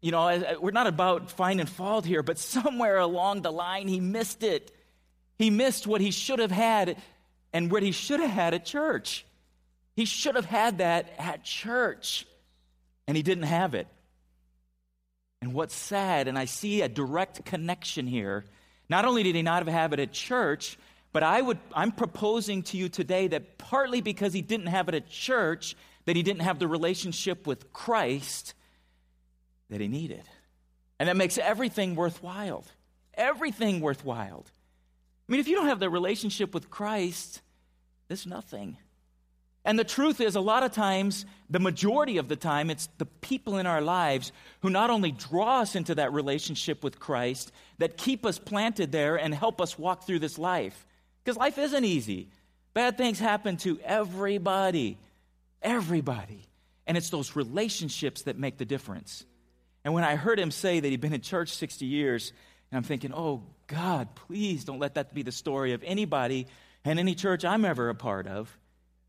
you 0.01 0.11
know 0.11 0.27
uh, 0.27 0.55
we're 0.59 0.71
not 0.71 0.87
about 0.87 1.31
finding 1.31 1.65
fault 1.65 2.05
here 2.05 2.23
but 2.23 2.37
somewhere 2.37 2.97
along 2.97 3.41
the 3.41 3.51
line 3.51 3.87
he 3.87 3.99
missed 3.99 4.43
it. 4.43 4.71
He 5.37 5.49
missed 5.49 5.87
what 5.87 6.01
he 6.01 6.11
should 6.11 6.39
have 6.39 6.51
had 6.51 6.97
and 7.53 7.71
what 7.71 7.81
he 7.81 7.91
should 7.91 8.19
have 8.19 8.29
had 8.29 8.53
at 8.53 8.65
church. 8.65 9.25
He 9.95 10.05
should 10.05 10.35
have 10.35 10.45
had 10.45 10.79
that 10.79 11.11
at 11.17 11.43
church 11.43 12.25
and 13.07 13.15
he 13.15 13.23
didn't 13.23 13.45
have 13.45 13.73
it. 13.73 13.87
And 15.41 15.53
what's 15.53 15.75
sad 15.75 16.27
and 16.27 16.37
i 16.37 16.45
see 16.45 16.81
a 16.81 16.89
direct 16.89 17.45
connection 17.45 18.07
here 18.07 18.45
not 18.89 19.05
only 19.05 19.23
did 19.23 19.35
he 19.35 19.41
not 19.43 19.67
have 19.67 19.93
it 19.93 19.99
at 19.99 20.11
church, 20.11 20.77
but 21.13 21.23
I 21.23 21.41
would, 21.41 21.59
I'm 21.73 21.91
proposing 21.91 22.63
to 22.63 22.77
you 22.77 22.89
today 22.89 23.27
that 23.27 23.57
partly 23.57 24.01
because 24.01 24.33
he 24.33 24.41
didn't 24.41 24.67
have 24.67 24.89
it 24.89 24.95
at 24.95 25.09
church, 25.09 25.75
that 26.05 26.15
he 26.15 26.23
didn't 26.23 26.41
have 26.41 26.59
the 26.59 26.67
relationship 26.67 27.45
with 27.45 27.71
Christ 27.71 28.55
that 29.69 29.81
he 29.81 29.87
needed. 29.87 30.23
And 30.99 31.07
that 31.07 31.17
makes 31.17 31.37
everything 31.37 31.95
worthwhile. 31.95 32.65
Everything 33.13 33.79
worthwhile. 33.81 34.45
I 35.27 35.31
mean, 35.31 35.39
if 35.39 35.47
you 35.47 35.55
don't 35.55 35.67
have 35.67 35.79
the 35.79 35.89
relationship 35.89 36.53
with 36.53 36.69
Christ, 36.69 37.41
there's 38.07 38.25
nothing. 38.25 38.77
And 39.65 39.77
the 39.77 39.83
truth 39.83 40.21
is, 40.21 40.35
a 40.35 40.41
lot 40.41 40.63
of 40.63 40.71
times, 40.71 41.25
the 41.49 41.59
majority 41.59 42.17
of 42.17 42.27
the 42.27 42.35
time, 42.35 42.69
it's 42.69 42.89
the 42.97 43.05
people 43.05 43.57
in 43.57 43.67
our 43.67 43.81
lives 43.81 44.31
who 44.61 44.69
not 44.69 44.89
only 44.89 45.11
draw 45.11 45.61
us 45.61 45.75
into 45.75 45.95
that 45.95 46.13
relationship 46.13 46.83
with 46.83 46.99
Christ, 46.99 47.51
that 47.77 47.97
keep 47.97 48.25
us 48.25 48.39
planted 48.39 48.91
there 48.91 49.17
and 49.17 49.33
help 49.33 49.61
us 49.61 49.77
walk 49.77 50.05
through 50.05 50.19
this 50.19 50.39
life. 50.39 50.87
Because 51.23 51.37
life 51.37 51.57
isn't 51.57 51.85
easy. 51.85 52.29
Bad 52.73 52.97
things 52.97 53.19
happen 53.19 53.57
to 53.57 53.79
everybody. 53.83 54.97
Everybody. 55.61 56.47
And 56.87 56.97
it's 56.97 57.09
those 57.09 57.35
relationships 57.35 58.23
that 58.23 58.39
make 58.39 58.57
the 58.57 58.65
difference. 58.65 59.25
And 59.83 59.93
when 59.93 60.03
I 60.03 60.15
heard 60.15 60.39
him 60.39 60.51
say 60.51 60.79
that 60.79 60.87
he'd 60.87 61.01
been 61.01 61.13
in 61.13 61.21
church 61.21 61.55
60 61.55 61.85
years, 61.85 62.33
and 62.71 62.77
I'm 62.77 62.83
thinking, 62.83 63.13
oh, 63.13 63.43
God, 63.67 64.13
please 64.15 64.65
don't 64.65 64.79
let 64.79 64.95
that 64.95 65.13
be 65.13 65.23
the 65.23 65.31
story 65.31 65.73
of 65.73 65.83
anybody 65.83 66.47
and 66.83 66.99
any 66.99 67.15
church 67.15 67.45
I'm 67.45 67.65
ever 67.65 67.89
a 67.89 67.95
part 67.95 68.27
of. 68.27 68.55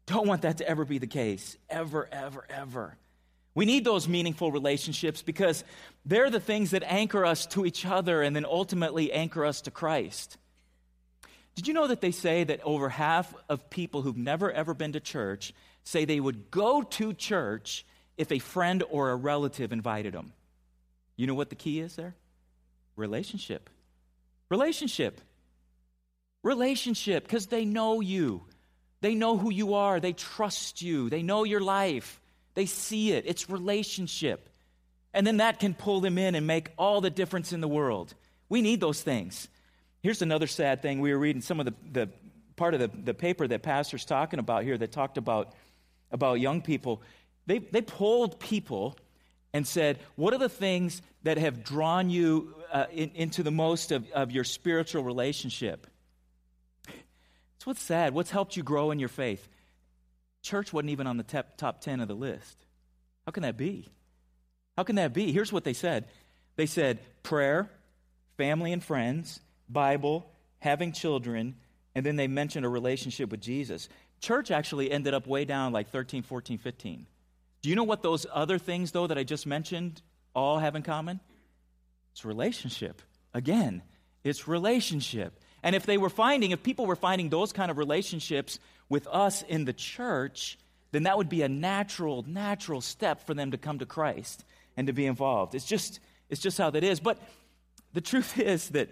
Don't 0.07 0.27
want 0.27 0.43
that 0.43 0.59
to 0.59 0.69
ever 0.69 0.85
be 0.85 0.99
the 0.99 1.07
case. 1.07 1.57
Ever, 1.69 2.09
ever, 2.11 2.45
ever. 2.49 2.97
We 3.55 3.65
need 3.65 3.85
those 3.85 4.09
meaningful 4.09 4.53
relationships 4.53 5.23
because 5.23 5.65
they're 6.07 6.31
the 6.31 6.41
things 6.41 6.71
that 6.71 6.83
anchor 6.85 7.25
us 7.25 7.47
to 7.47 7.67
each 7.67 7.85
other 7.85 8.23
and 8.23 8.35
then 8.35 8.45
ultimately 8.45 9.12
anchor 9.12 9.45
us 9.45 9.62
to 9.62 9.71
Christ. 9.71 10.37
Did 11.57 11.67
you 11.67 11.75
know 11.75 11.89
that 11.89 12.00
they 12.00 12.12
say 12.12 12.45
that 12.45 12.61
over 12.62 12.89
half 12.89 13.35
of 13.49 13.71
people 13.71 14.03
who've 14.03 14.17
never 14.17 14.50
ever 14.50 14.73
been 14.73 14.93
to 14.93 15.00
church 15.00 15.53
say 15.83 16.05
they 16.05 16.21
would 16.21 16.50
go 16.50 16.83
to 16.83 17.12
church 17.12 17.85
if 18.17 18.31
a 18.31 18.39
friend 18.39 18.85
or 18.89 19.11
a 19.11 19.17
relative 19.17 19.73
invited 19.73 20.15
them? 20.15 20.33
You 21.21 21.27
know 21.27 21.35
what 21.35 21.50
the 21.50 21.55
key 21.55 21.81
is 21.81 21.97
there? 21.97 22.15
Relationship. 22.97 23.69
Relationship. 24.49 25.21
Relationship, 26.43 27.25
because 27.25 27.49
they 27.49 27.67
know 27.67 28.00
you. 28.00 28.41
They 29.03 29.15
know 29.15 29.37
who 29.37 29.53
you 29.53 29.75
are. 29.75 30.00
They 30.00 30.15
trust 30.15 30.81
you. 30.81 31.11
They 31.11 31.23
know 31.23 31.45
your 31.45 31.61
life. 31.61 32.19
They 32.55 32.65
see 32.65 33.12
it. 33.12 33.25
It's 33.27 33.50
relationship. 33.50 34.49
And 35.12 35.27
then 35.27 35.37
that 35.37 35.61
can 35.61 35.75
pull 35.75 36.00
them 36.00 36.17
in 36.17 36.35
and 36.35 36.47
make 36.47 36.71
all 36.79 37.03
the 37.03 37.11
difference 37.11 37.53
in 37.53 37.61
the 37.61 37.69
world. 37.69 38.15
We 38.49 38.62
need 38.62 38.81
those 38.81 39.03
things. 39.03 39.49
Here's 40.03 40.23
another 40.23 40.47
sad 40.47 40.81
thing. 40.81 41.03
We 41.03 41.12
were 41.12 41.19
reading 41.19 41.43
some 41.43 41.61
of 41.61 41.67
the, 41.67 41.75
the 41.93 42.09
part 42.57 42.73
of 42.73 42.81
the, 42.81 42.89
the 42.89 43.12
paper 43.12 43.47
that 43.47 43.62
Pastor's 43.62 44.07
talking 44.07 44.39
about 44.39 44.65
here 44.65 44.79
that 44.79 44.91
talked 44.91 45.19
about, 45.19 45.53
about 46.11 46.41
young 46.41 46.62
people. 46.62 47.03
They, 47.45 47.59
they 47.59 47.83
polled 47.83 48.41
people 48.41 48.97
and 49.52 49.66
said, 49.66 49.99
What 50.16 50.35
are 50.35 50.38
the 50.38 50.49
things 50.49 51.02
that 51.23 51.38
have 51.38 51.64
drawn 51.64 52.11
you 52.11 52.54
uh, 52.73 52.87
in, 52.92 53.11
into 53.14 53.42
the 53.42 53.50
most 53.50 53.92
of, 53.92 54.11
of 54.12 54.30
your 54.30 54.45
spiritual 54.45 55.02
relationship? 55.02 55.87
It's 57.57 57.66
what's 57.66 57.83
sad. 57.83 58.14
What's 58.14 58.30
helped 58.30 58.57
you 58.57 58.62
grow 58.62 58.90
in 58.90 58.99
your 58.99 59.09
faith? 59.09 59.47
Church 60.42 60.73
wasn't 60.73 60.90
even 60.90 61.07
on 61.07 61.19
the 61.19 61.23
top, 61.23 61.57
top 61.57 61.80
10 61.83 62.00
of 62.00 62.09
the 62.09 62.14
list. 62.14 62.64
How 63.26 63.33
can 63.33 63.42
that 63.42 63.57
be? 63.57 63.87
How 64.76 64.83
can 64.83 64.97
that 64.97 65.12
be? 65.12 65.30
Here's 65.33 65.52
what 65.52 65.64
they 65.64 65.75
said 65.75 66.07
they 66.57 66.66
said 66.66 67.00
prayer, 67.23 67.71
family 68.37 68.73
and 68.73 68.83
friends, 68.83 69.40
Bible, 69.69 70.26
having 70.59 70.92
children, 70.92 71.57
and 71.95 72.07
then 72.07 72.16
they 72.16 72.28
mentioned 72.28 72.64
a 72.64 72.69
relationship 72.69 73.30
with 73.30 73.40
Jesus. 73.40 73.88
Church 74.21 74.50
actually 74.50 74.90
ended 74.90 75.14
up 75.14 75.26
way 75.26 75.45
down 75.45 75.73
like 75.73 75.90
13, 75.90 76.23
14, 76.23 76.59
15. 76.59 77.07
Do 77.62 77.69
you 77.69 77.76
know 77.76 77.85
what 77.85 78.02
those 78.02 78.26
other 78.33 78.59
things, 78.59 78.93
though, 78.93 79.07
that 79.07 79.19
I 79.19 79.25
just 79.25 79.47
mentioned 79.47 80.00
all 80.35 80.59
have 80.59 80.76
in 80.76 80.83
common? 80.83 81.21
It's 82.12 82.25
relationship. 82.25 83.02
Again, 83.35 83.83
it's 84.25 84.49
relationship. 84.49 85.38
And 85.62 85.76
if 85.76 85.85
they 85.85 85.99
were 85.99 86.09
finding, 86.09 86.52
if 86.52 86.62
people 86.62 86.87
were 86.87 86.97
finding 86.97 87.29
those 87.29 87.52
kind 87.52 87.71
of 87.71 87.79
relationships 87.79 88.59
with 88.88 89.07
us 89.07 89.43
in 89.43 89.64
the 89.64 89.73
church, 89.73 90.59
then 90.93 91.05
that 91.05 91.17
would 91.17 91.29
be 91.29 91.43
a 91.43 91.49
natural, 91.49 92.25
natural 92.26 92.81
step 92.81 93.26
for 93.26 93.35
them 93.35 93.50
to 93.50 93.59
come 93.59 93.79
to 93.79 93.87
Christ 93.87 94.45
and 94.76 94.87
to 94.87 94.93
be 94.93 95.07
involved. 95.07 95.55
It's 95.55 95.67
just, 95.67 96.00
it's 96.29 96.40
just 96.40 96.59
how 96.59 96.71
that 96.71 96.83
is. 96.83 96.99
But 96.99 97.19
the 97.93 98.00
truth 98.00 98.38
is 98.38 98.71
that 98.71 98.88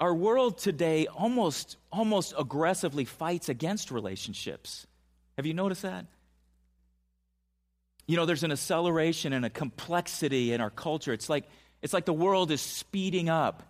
our 0.00 0.14
world 0.14 0.58
today 0.58 1.06
almost, 1.06 1.76
almost 1.92 2.34
aggressively 2.36 3.04
fights 3.04 3.48
against 3.48 3.90
relationships. 3.90 4.86
Have 5.36 5.46
you 5.46 5.54
noticed 5.54 5.82
that? 5.82 6.06
You 8.12 8.18
know, 8.18 8.26
there's 8.26 8.42
an 8.42 8.52
acceleration 8.52 9.32
and 9.32 9.46
a 9.46 9.48
complexity 9.48 10.52
in 10.52 10.60
our 10.60 10.68
culture. 10.68 11.14
It's 11.14 11.30
like, 11.30 11.48
it's 11.80 11.94
like 11.94 12.04
the 12.04 12.12
world 12.12 12.50
is 12.50 12.60
speeding 12.60 13.30
up. 13.30 13.62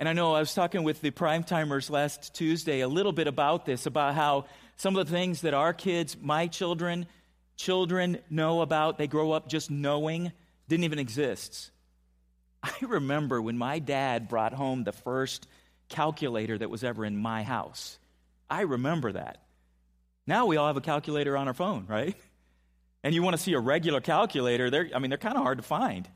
And 0.00 0.08
I 0.08 0.14
know 0.14 0.34
I 0.34 0.40
was 0.40 0.52
talking 0.52 0.82
with 0.82 1.00
the 1.00 1.12
prime 1.12 1.44
timers 1.44 1.90
last 1.90 2.34
Tuesday 2.34 2.80
a 2.80 2.88
little 2.88 3.12
bit 3.12 3.28
about 3.28 3.66
this, 3.66 3.86
about 3.86 4.16
how 4.16 4.46
some 4.76 4.96
of 4.96 5.06
the 5.06 5.12
things 5.12 5.42
that 5.42 5.54
our 5.54 5.72
kids, 5.72 6.16
my 6.20 6.48
children, 6.48 7.06
children 7.56 8.18
know 8.28 8.62
about, 8.62 8.98
they 8.98 9.06
grow 9.06 9.30
up 9.30 9.48
just 9.48 9.70
knowing, 9.70 10.32
didn't 10.66 10.82
even 10.82 10.98
exist. 10.98 11.70
I 12.64 12.74
remember 12.80 13.40
when 13.40 13.56
my 13.56 13.78
dad 13.78 14.26
brought 14.26 14.54
home 14.54 14.82
the 14.82 14.90
first 14.90 15.46
calculator 15.88 16.58
that 16.58 16.68
was 16.68 16.82
ever 16.82 17.04
in 17.04 17.16
my 17.16 17.44
house. 17.44 17.96
I 18.50 18.62
remember 18.62 19.12
that. 19.12 19.44
Now 20.26 20.46
we 20.46 20.56
all 20.56 20.66
have 20.66 20.76
a 20.76 20.80
calculator 20.80 21.36
on 21.36 21.46
our 21.46 21.54
phone, 21.54 21.86
right? 21.86 22.16
And 23.04 23.14
you 23.14 23.22
want 23.22 23.36
to 23.36 23.42
see 23.42 23.52
a 23.52 23.60
regular 23.60 24.00
calculator, 24.00 24.70
they're, 24.70 24.88
I 24.94 24.98
mean, 24.98 25.10
they're 25.10 25.18
kind 25.18 25.36
of 25.36 25.42
hard 25.42 25.58
to 25.58 25.62
find. 25.62 26.08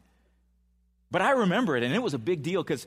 But 1.11 1.21
I 1.21 1.33
remember 1.33 1.76
it, 1.76 1.83
and 1.83 1.95
it 1.95 2.02
was 2.02 2.14
a 2.14 2.18
big 2.18 2.42
deal 2.42 2.62
because 2.62 2.87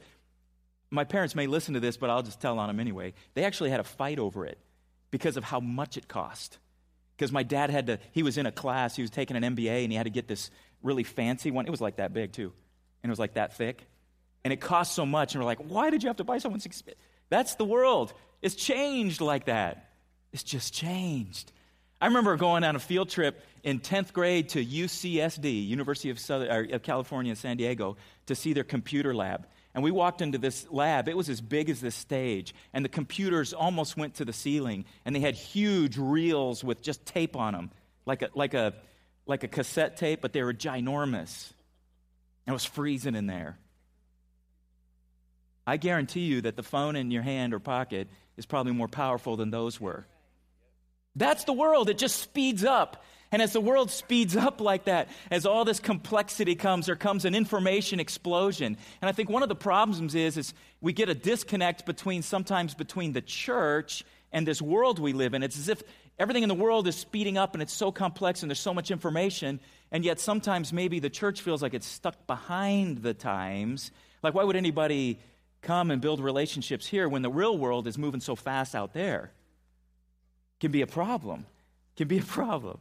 my 0.89 1.03
parents 1.03 1.36
may 1.36 1.46
listen 1.46 1.75
to 1.75 1.79
this, 1.79 1.98
but 1.98 2.10
I'll 2.10 2.24
just 2.24 2.41
tell 2.41 2.58
on 2.58 2.67
them 2.67 2.79
anyway. 2.79 3.13
They 3.36 3.43
actually 3.43 3.70
had 3.70 3.79
a 3.79 3.84
fight 3.84 4.17
over 4.17 4.46
it 4.46 4.58
because 5.12 5.38
of 5.38 5.43
how 5.43 5.60
much 5.60 5.98
it 5.98 6.08
cost. 6.08 6.58
Because 7.15 7.31
my 7.31 7.43
dad 7.43 7.70
had 7.70 7.88
to, 7.88 8.00
he 8.12 8.24
was 8.24 8.39
in 8.39 8.48
a 8.48 8.51
class, 8.51 8.96
he 8.96 9.03
was 9.03 9.12
taking 9.12 9.38
an 9.38 9.55
MBA, 9.55 9.84
and 9.84 9.91
he 9.91 9.96
had 9.96 10.05
to 10.05 10.10
get 10.10 10.27
this 10.27 10.50
really 10.81 11.03
fancy 11.03 11.51
one. 11.51 11.67
It 11.67 11.72
was 11.72 11.81
like 11.81 11.98
that 11.98 12.12
big, 12.12 12.34
too. 12.34 12.51
And 13.03 13.10
it 13.10 13.12
was 13.12 13.20
like 13.20 13.36
that 13.36 13.55
thick. 13.55 13.86
And 14.43 14.51
it 14.51 14.60
cost 14.60 14.96
so 14.96 15.05
much. 15.05 15.36
And 15.36 15.43
we're 15.43 15.46
like, 15.46 15.60
why 15.60 15.91
did 15.91 16.01
you 16.01 16.10
have 16.10 16.17
to 16.17 16.24
buy 16.24 16.39
someone's? 16.39 16.67
That's 17.29 17.53
the 17.53 17.65
world. 17.65 18.13
It's 18.41 18.55
changed 18.55 19.22
like 19.22 19.46
that. 19.46 19.91
It's 20.34 20.41
just 20.41 20.74
changed. 20.74 21.51
I 22.01 22.08
remember 22.08 22.36
going 22.36 22.63
on 22.63 22.75
a 22.75 22.79
field 22.79 23.10
trip 23.10 23.46
in 23.63 23.79
10th 23.79 24.12
grade 24.12 24.50
to 24.50 24.65
UCSD, 24.65 25.67
University 25.67 26.10
of, 26.10 26.17
Southern, 26.17 26.74
of 26.74 26.81
California, 26.81 27.36
San 27.36 27.58
Diego, 27.58 27.96
to 28.25 28.34
see 28.34 28.53
their 28.53 28.63
computer 28.63 29.13
lab. 29.13 29.46
And 29.75 29.84
we 29.84 29.91
walked 29.91 30.22
into 30.22 30.39
this 30.39 30.65
lab. 30.72 31.08
It 31.08 31.15
was 31.15 31.29
as 31.29 31.39
big 31.39 31.70
as 31.70 31.79
this 31.79 31.93
stage. 31.93 32.55
And 32.74 32.84
the 32.84 32.89
computers 32.89 33.53
almost 33.53 33.98
went 33.98 34.15
to 34.15 34.25
the 34.25 34.34
ceiling. 34.34 34.86
And 35.05 35.15
they 35.15 35.20
had 35.20 35.36
huge 35.36 35.98
reels 35.98 36.63
with 36.63 36.81
just 36.81 37.05
tape 37.05 37.36
on 37.36 37.53
them, 37.53 37.70
like 38.08 38.24
a, 38.24 38.29
like 38.34 38.55
a, 38.55 38.74
like 39.27 39.43
a 39.43 39.48
cassette 39.48 39.96
tape, 39.96 40.22
but 40.22 40.34
they 40.34 40.41
were 40.41 40.53
ginormous. 40.53 41.51
And 42.48 42.51
it 42.51 42.53
was 42.53 42.65
freezing 42.65 43.13
in 43.13 43.27
there. 43.27 43.60
I 45.67 45.77
guarantee 45.77 46.22
you 46.22 46.41
that 46.41 46.55
the 46.55 46.63
phone 46.63 46.96
in 46.96 47.12
your 47.12 47.22
hand 47.22 47.53
or 47.53 47.60
pocket 47.60 48.08
is 48.36 48.48
probably 48.48 48.74
more 48.74 48.88
powerful 48.88 49.38
than 49.38 49.51
those 49.51 49.79
were. 49.79 50.08
That's 51.15 51.43
the 51.43 51.53
world. 51.53 51.89
It 51.89 51.97
just 51.97 52.19
speeds 52.19 52.63
up. 52.63 53.03
And 53.33 53.41
as 53.41 53.53
the 53.53 53.61
world 53.61 53.91
speeds 53.91 54.35
up 54.35 54.59
like 54.59 54.85
that, 54.85 55.07
as 55.29 55.45
all 55.45 55.63
this 55.63 55.79
complexity 55.79 56.55
comes, 56.55 56.87
there 56.87 56.97
comes 56.97 57.23
an 57.23 57.33
information 57.33 57.99
explosion. 57.99 58.77
And 59.01 59.09
I 59.09 59.13
think 59.13 59.29
one 59.29 59.41
of 59.41 59.49
the 59.49 59.55
problems 59.55 60.15
is, 60.15 60.37
is 60.37 60.53
we 60.81 60.91
get 60.91 61.07
a 61.07 61.15
disconnect 61.15 61.85
between 61.85 62.23
sometimes 62.23 62.73
between 62.73 63.13
the 63.13 63.21
church 63.21 64.03
and 64.33 64.45
this 64.45 64.61
world 64.61 64.99
we 64.99 65.13
live 65.13 65.33
in. 65.33 65.43
It's 65.43 65.57
as 65.57 65.69
if 65.69 65.81
everything 66.19 66.43
in 66.43 66.49
the 66.49 66.55
world 66.55 66.87
is 66.87 66.95
speeding 66.97 67.37
up 67.37 67.53
and 67.53 67.61
it's 67.61 67.73
so 67.73 67.89
complex 67.89 68.43
and 68.43 68.49
there's 68.49 68.59
so 68.59 68.73
much 68.73 68.91
information, 68.91 69.61
and 69.91 70.03
yet 70.03 70.19
sometimes 70.19 70.73
maybe 70.73 70.99
the 70.99 71.09
church 71.09 71.41
feels 71.41 71.61
like 71.61 71.73
it's 71.73 71.87
stuck 71.87 72.27
behind 72.27 72.97
the 72.97 73.13
times. 73.13 73.91
Like, 74.23 74.33
why 74.33 74.43
would 74.43 74.57
anybody 74.57 75.19
come 75.61 75.89
and 75.89 76.01
build 76.01 76.19
relationships 76.19 76.85
here 76.85 77.07
when 77.07 77.21
the 77.21 77.29
real 77.29 77.57
world 77.57 77.87
is 77.87 77.97
moving 77.97 78.19
so 78.19 78.35
fast 78.35 78.75
out 78.75 78.93
there? 78.93 79.31
Can 80.61 80.71
be 80.71 80.81
a 80.81 80.87
problem. 80.87 81.45
Can 81.97 82.07
be 82.07 82.19
a 82.19 82.23
problem. 82.23 82.77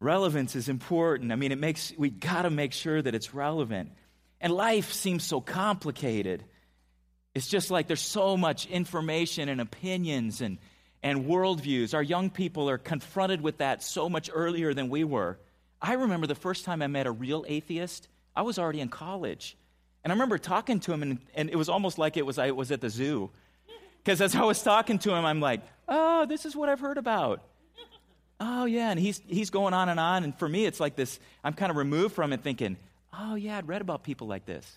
Relevance 0.00 0.54
is 0.54 0.68
important. 0.68 1.32
I 1.32 1.36
mean, 1.36 1.50
it 1.50 1.58
makes 1.58 1.92
we 1.98 2.10
got 2.10 2.42
to 2.42 2.50
make 2.50 2.72
sure 2.72 3.02
that 3.02 3.14
it's 3.14 3.34
relevant. 3.34 3.90
And 4.40 4.52
life 4.52 4.92
seems 4.92 5.24
so 5.24 5.40
complicated. 5.40 6.44
It's 7.34 7.48
just 7.48 7.70
like 7.70 7.88
there's 7.88 8.00
so 8.00 8.36
much 8.36 8.66
information 8.66 9.48
and 9.48 9.60
opinions 9.60 10.40
and, 10.40 10.58
and 11.02 11.24
worldviews. 11.24 11.94
Our 11.94 12.02
young 12.02 12.30
people 12.30 12.70
are 12.70 12.78
confronted 12.78 13.40
with 13.40 13.58
that 13.58 13.82
so 13.82 14.08
much 14.08 14.30
earlier 14.32 14.74
than 14.74 14.90
we 14.90 15.04
were. 15.04 15.38
I 15.80 15.94
remember 15.94 16.26
the 16.26 16.34
first 16.34 16.64
time 16.64 16.82
I 16.82 16.86
met 16.86 17.06
a 17.06 17.12
real 17.12 17.44
atheist, 17.48 18.08
I 18.36 18.42
was 18.42 18.58
already 18.58 18.80
in 18.80 18.88
college. 18.88 19.56
And 20.04 20.12
I 20.12 20.14
remember 20.14 20.38
talking 20.38 20.80
to 20.80 20.92
him, 20.92 21.02
and, 21.02 21.18
and 21.34 21.50
it 21.50 21.56
was 21.56 21.68
almost 21.68 21.98
like 21.98 22.16
it 22.16 22.26
was 22.26 22.38
I 22.38 22.52
was 22.52 22.70
at 22.70 22.80
the 22.80 22.90
zoo. 22.90 23.30
Because 23.98 24.20
as 24.20 24.34
I 24.34 24.42
was 24.44 24.62
talking 24.62 24.98
to 25.00 25.14
him, 25.14 25.24
I'm 25.24 25.40
like, 25.40 25.60
oh, 25.88 26.26
this 26.26 26.44
is 26.46 26.54
what 26.54 26.68
I've 26.68 26.80
heard 26.80 26.98
about. 26.98 27.42
Oh 28.40 28.66
yeah 28.66 28.90
and 28.90 29.00
he's 29.00 29.20
he's 29.26 29.50
going 29.50 29.74
on 29.74 29.88
and 29.88 29.98
on 29.98 30.22
and 30.22 30.38
for 30.38 30.48
me 30.48 30.64
it's 30.64 30.78
like 30.78 30.94
this 30.94 31.18
i'm 31.42 31.54
kind 31.54 31.70
of 31.70 31.76
removed 31.76 32.14
from 32.14 32.32
it 32.32 32.42
thinking 32.42 32.76
oh 33.12 33.34
yeah 33.34 33.58
i'd 33.58 33.66
read 33.66 33.80
about 33.80 34.04
people 34.04 34.26
like 34.26 34.46
this. 34.46 34.76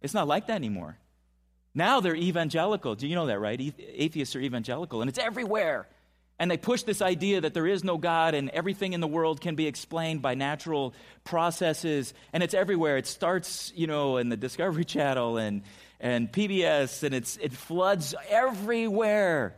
It's 0.00 0.14
not 0.14 0.28
like 0.28 0.46
that 0.46 0.54
anymore. 0.54 0.96
Now 1.74 2.00
they're 2.00 2.14
evangelical. 2.16 2.94
Do 2.94 3.06
you 3.06 3.14
know 3.14 3.26
that 3.26 3.38
right? 3.38 3.60
Atheists 3.78 4.36
are 4.36 4.40
evangelical 4.40 5.02
and 5.02 5.08
it's 5.08 5.18
everywhere. 5.18 5.86
And 6.38 6.50
they 6.50 6.58
push 6.58 6.82
this 6.82 7.00
idea 7.00 7.40
that 7.42 7.54
there 7.54 7.66
is 7.66 7.82
no 7.82 7.98
god 7.98 8.34
and 8.34 8.50
everything 8.50 8.92
in 8.92 9.00
the 9.00 9.06
world 9.06 9.40
can 9.40 9.54
be 9.54 9.66
explained 9.66 10.22
by 10.22 10.34
natural 10.34 10.94
processes 11.24 12.14
and 12.32 12.42
it's 12.42 12.54
everywhere. 12.54 12.96
It 12.96 13.06
starts 13.06 13.72
you 13.76 13.86
know 13.86 14.16
in 14.16 14.30
the 14.30 14.36
discovery 14.36 14.86
channel 14.86 15.36
and 15.36 15.62
and 16.00 16.32
pbs 16.32 17.02
and 17.02 17.14
it's 17.14 17.36
it 17.38 17.52
floods 17.52 18.14
everywhere 18.30 19.54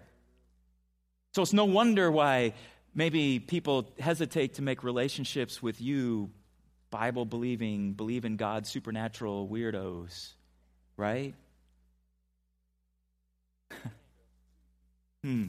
so 1.39 1.43
it's 1.43 1.53
no 1.53 1.67
wonder 1.67 2.11
why 2.11 2.53
maybe 2.97 3.39
people 3.39 3.93
hesitate 4.01 4.55
to 4.55 4.63
make 4.63 4.83
relationships 4.83 5.63
with 5.63 5.81
you, 5.81 6.33
Bible 6.91 7.25
believing, 7.25 7.93
believe 7.93 8.25
in 8.25 8.37
God, 8.37 8.67
supernatural 8.67 9.49
weirdos, 9.49 10.33
right? 10.97 11.37
hmm. 15.23 15.45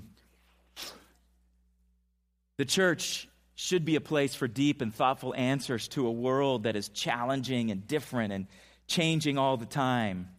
The 2.60 2.65
church 2.65 3.27
should 3.55 3.84
be 3.84 3.96
a 3.96 4.01
place 4.01 4.36
for 4.36 4.48
deep 4.48 4.84
and 4.84 4.93
thoughtful 4.93 5.34
answers 5.34 5.88
to 5.88 6.05
a 6.05 6.12
world 6.12 6.65
that 6.65 6.75
is 6.75 6.89
challenging 6.89 7.72
and 7.72 7.88
different 7.88 8.31
and 8.31 8.46
changing 8.86 9.39
all 9.39 9.58
the 9.58 9.65
time. 9.65 10.29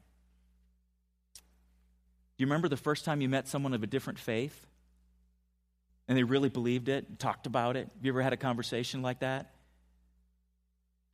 Do 1.34 1.40
you 2.44 2.46
remember 2.46 2.68
the 2.68 2.76
first 2.76 3.04
time 3.04 3.20
you 3.20 3.28
met 3.28 3.48
someone 3.48 3.74
of 3.74 3.82
a 3.82 3.88
different 3.88 4.20
faith? 4.20 4.68
And 6.10 6.18
they 6.18 6.24
really 6.24 6.48
believed 6.48 6.88
it, 6.88 7.20
talked 7.20 7.46
about 7.46 7.76
it. 7.76 7.88
Have 7.94 8.04
you 8.04 8.10
ever 8.10 8.20
had 8.20 8.32
a 8.32 8.36
conversation 8.36 9.00
like 9.00 9.20
that? 9.20 9.52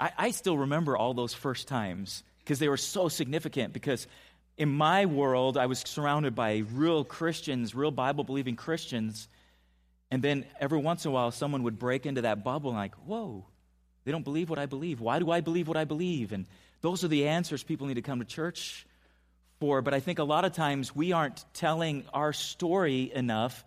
I, 0.00 0.10
I 0.16 0.30
still 0.30 0.56
remember 0.56 0.96
all 0.96 1.12
those 1.12 1.34
first 1.34 1.68
times 1.68 2.24
because 2.38 2.60
they 2.60 2.70
were 2.70 2.78
so 2.78 3.08
significant. 3.08 3.74
Because 3.74 4.06
in 4.56 4.72
my 4.72 5.04
world, 5.04 5.58
I 5.58 5.66
was 5.66 5.80
surrounded 5.80 6.34
by 6.34 6.64
real 6.72 7.04
Christians, 7.04 7.74
real 7.74 7.90
Bible 7.90 8.24
believing 8.24 8.56
Christians. 8.56 9.28
And 10.10 10.22
then 10.22 10.46
every 10.58 10.78
once 10.78 11.04
in 11.04 11.10
a 11.10 11.12
while, 11.12 11.30
someone 11.30 11.64
would 11.64 11.78
break 11.78 12.06
into 12.06 12.22
that 12.22 12.42
bubble 12.42 12.70
and, 12.70 12.78
like, 12.78 12.94
whoa, 13.04 13.44
they 14.06 14.12
don't 14.12 14.24
believe 14.24 14.48
what 14.48 14.58
I 14.58 14.64
believe. 14.64 15.02
Why 15.02 15.18
do 15.18 15.30
I 15.30 15.42
believe 15.42 15.68
what 15.68 15.76
I 15.76 15.84
believe? 15.84 16.32
And 16.32 16.46
those 16.80 17.04
are 17.04 17.08
the 17.08 17.28
answers 17.28 17.62
people 17.62 17.86
need 17.86 17.94
to 17.94 18.02
come 18.02 18.20
to 18.20 18.24
church 18.24 18.86
for. 19.60 19.82
But 19.82 19.92
I 19.92 20.00
think 20.00 20.20
a 20.20 20.24
lot 20.24 20.46
of 20.46 20.54
times 20.54 20.96
we 20.96 21.12
aren't 21.12 21.44
telling 21.52 22.06
our 22.14 22.32
story 22.32 23.12
enough 23.14 23.62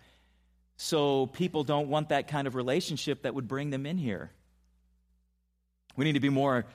so 0.82 1.28
people 1.28 1.66
don't 1.66 1.90
want 1.90 2.08
that 2.10 2.30
kind 2.30 2.48
of 2.48 2.56
relationship 2.56 3.24
that 3.24 3.36
would 3.36 3.50
bring 3.50 3.70
them 3.70 3.86
in 3.86 3.98
here. 3.98 4.32
We 5.98 6.06
need 6.06 6.14
to 6.14 6.22
be 6.22 6.30
more, 6.30 6.66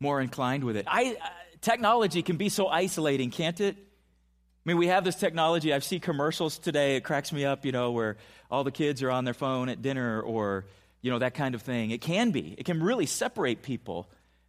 more 0.00 0.22
inclined 0.22 0.64
with 0.64 0.78
it. 0.78 0.86
I, 0.88 1.18
uh, 1.22 1.28
technology 1.60 2.22
can 2.22 2.38
be 2.38 2.48
so 2.48 2.66
isolating, 2.68 3.30
can't 3.30 3.60
it? 3.60 3.76
I 3.76 4.62
mean, 4.64 4.78
we 4.78 4.86
have 4.86 5.04
this 5.04 5.16
technology. 5.16 5.74
I 5.74 5.80
see 5.80 6.00
commercials 6.00 6.58
today. 6.58 6.96
It 6.96 7.02
cracks 7.04 7.30
me 7.30 7.44
up, 7.44 7.66
you 7.66 7.72
know, 7.72 7.90
where 7.90 8.16
all 8.50 8.64
the 8.64 8.70
kids 8.70 9.02
are 9.02 9.10
on 9.10 9.26
their 9.26 9.34
phone 9.34 9.68
at 9.68 9.82
dinner 9.82 10.22
or, 10.22 10.64
you 11.02 11.10
know, 11.10 11.18
that 11.18 11.34
kind 11.34 11.54
of 11.54 11.60
thing. 11.60 11.90
It 11.90 12.00
can 12.00 12.30
be. 12.30 12.54
It 12.56 12.64
can 12.64 12.82
really 12.82 13.04
separate 13.04 13.60
people. 13.60 14.08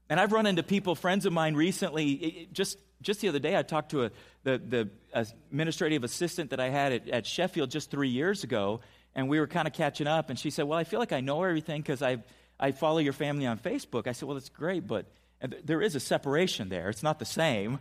And 0.09 0.17
I've 0.17 0.31
run 0.31 0.45
into 0.45 0.63
people, 0.63 0.95
friends 0.95 1.25
of 1.25 1.33
mine 1.33 1.55
recently, 1.55 2.11
it, 2.11 2.53
just 2.53 2.77
just 3.01 3.21
the 3.21 3.29
other 3.29 3.39
day, 3.39 3.57
I 3.57 3.61
talked 3.61 3.91
to 3.91 4.05
a, 4.05 4.11
the, 4.43 4.57
the 4.57 4.89
administrative 5.15 6.03
assistant 6.03 6.49
that 6.49 6.59
I 6.59 6.69
had 6.69 6.91
at, 6.93 7.09
at 7.09 7.25
Sheffield 7.25 7.69
just 7.69 7.91
three 7.91 8.09
years 8.09 8.43
ago, 8.43 8.81
and 9.15 9.29
we 9.29 9.39
were 9.39 9.47
kind 9.47 9.67
of 9.67 9.73
catching 9.73 10.07
up. 10.07 10.29
And 10.29 10.37
she 10.37 10.49
said, 10.49 10.65
Well, 10.65 10.79
I 10.79 10.83
feel 10.83 10.99
like 10.99 11.11
I 11.11 11.21
know 11.21 11.43
everything 11.43 11.81
because 11.81 12.01
I've, 12.01 12.23
I 12.59 12.71
follow 12.71 12.99
your 12.99 13.13
family 13.13 13.45
on 13.45 13.59
Facebook. 13.59 14.07
I 14.07 14.13
said, 14.13 14.27
Well, 14.27 14.35
that's 14.35 14.49
great, 14.49 14.87
but 14.87 15.05
uh, 15.41 15.47
there 15.63 15.81
is 15.81 15.95
a 15.95 15.99
separation 15.99 16.69
there. 16.69 16.89
It's 16.89 17.03
not 17.03 17.19
the 17.19 17.25
same. 17.25 17.79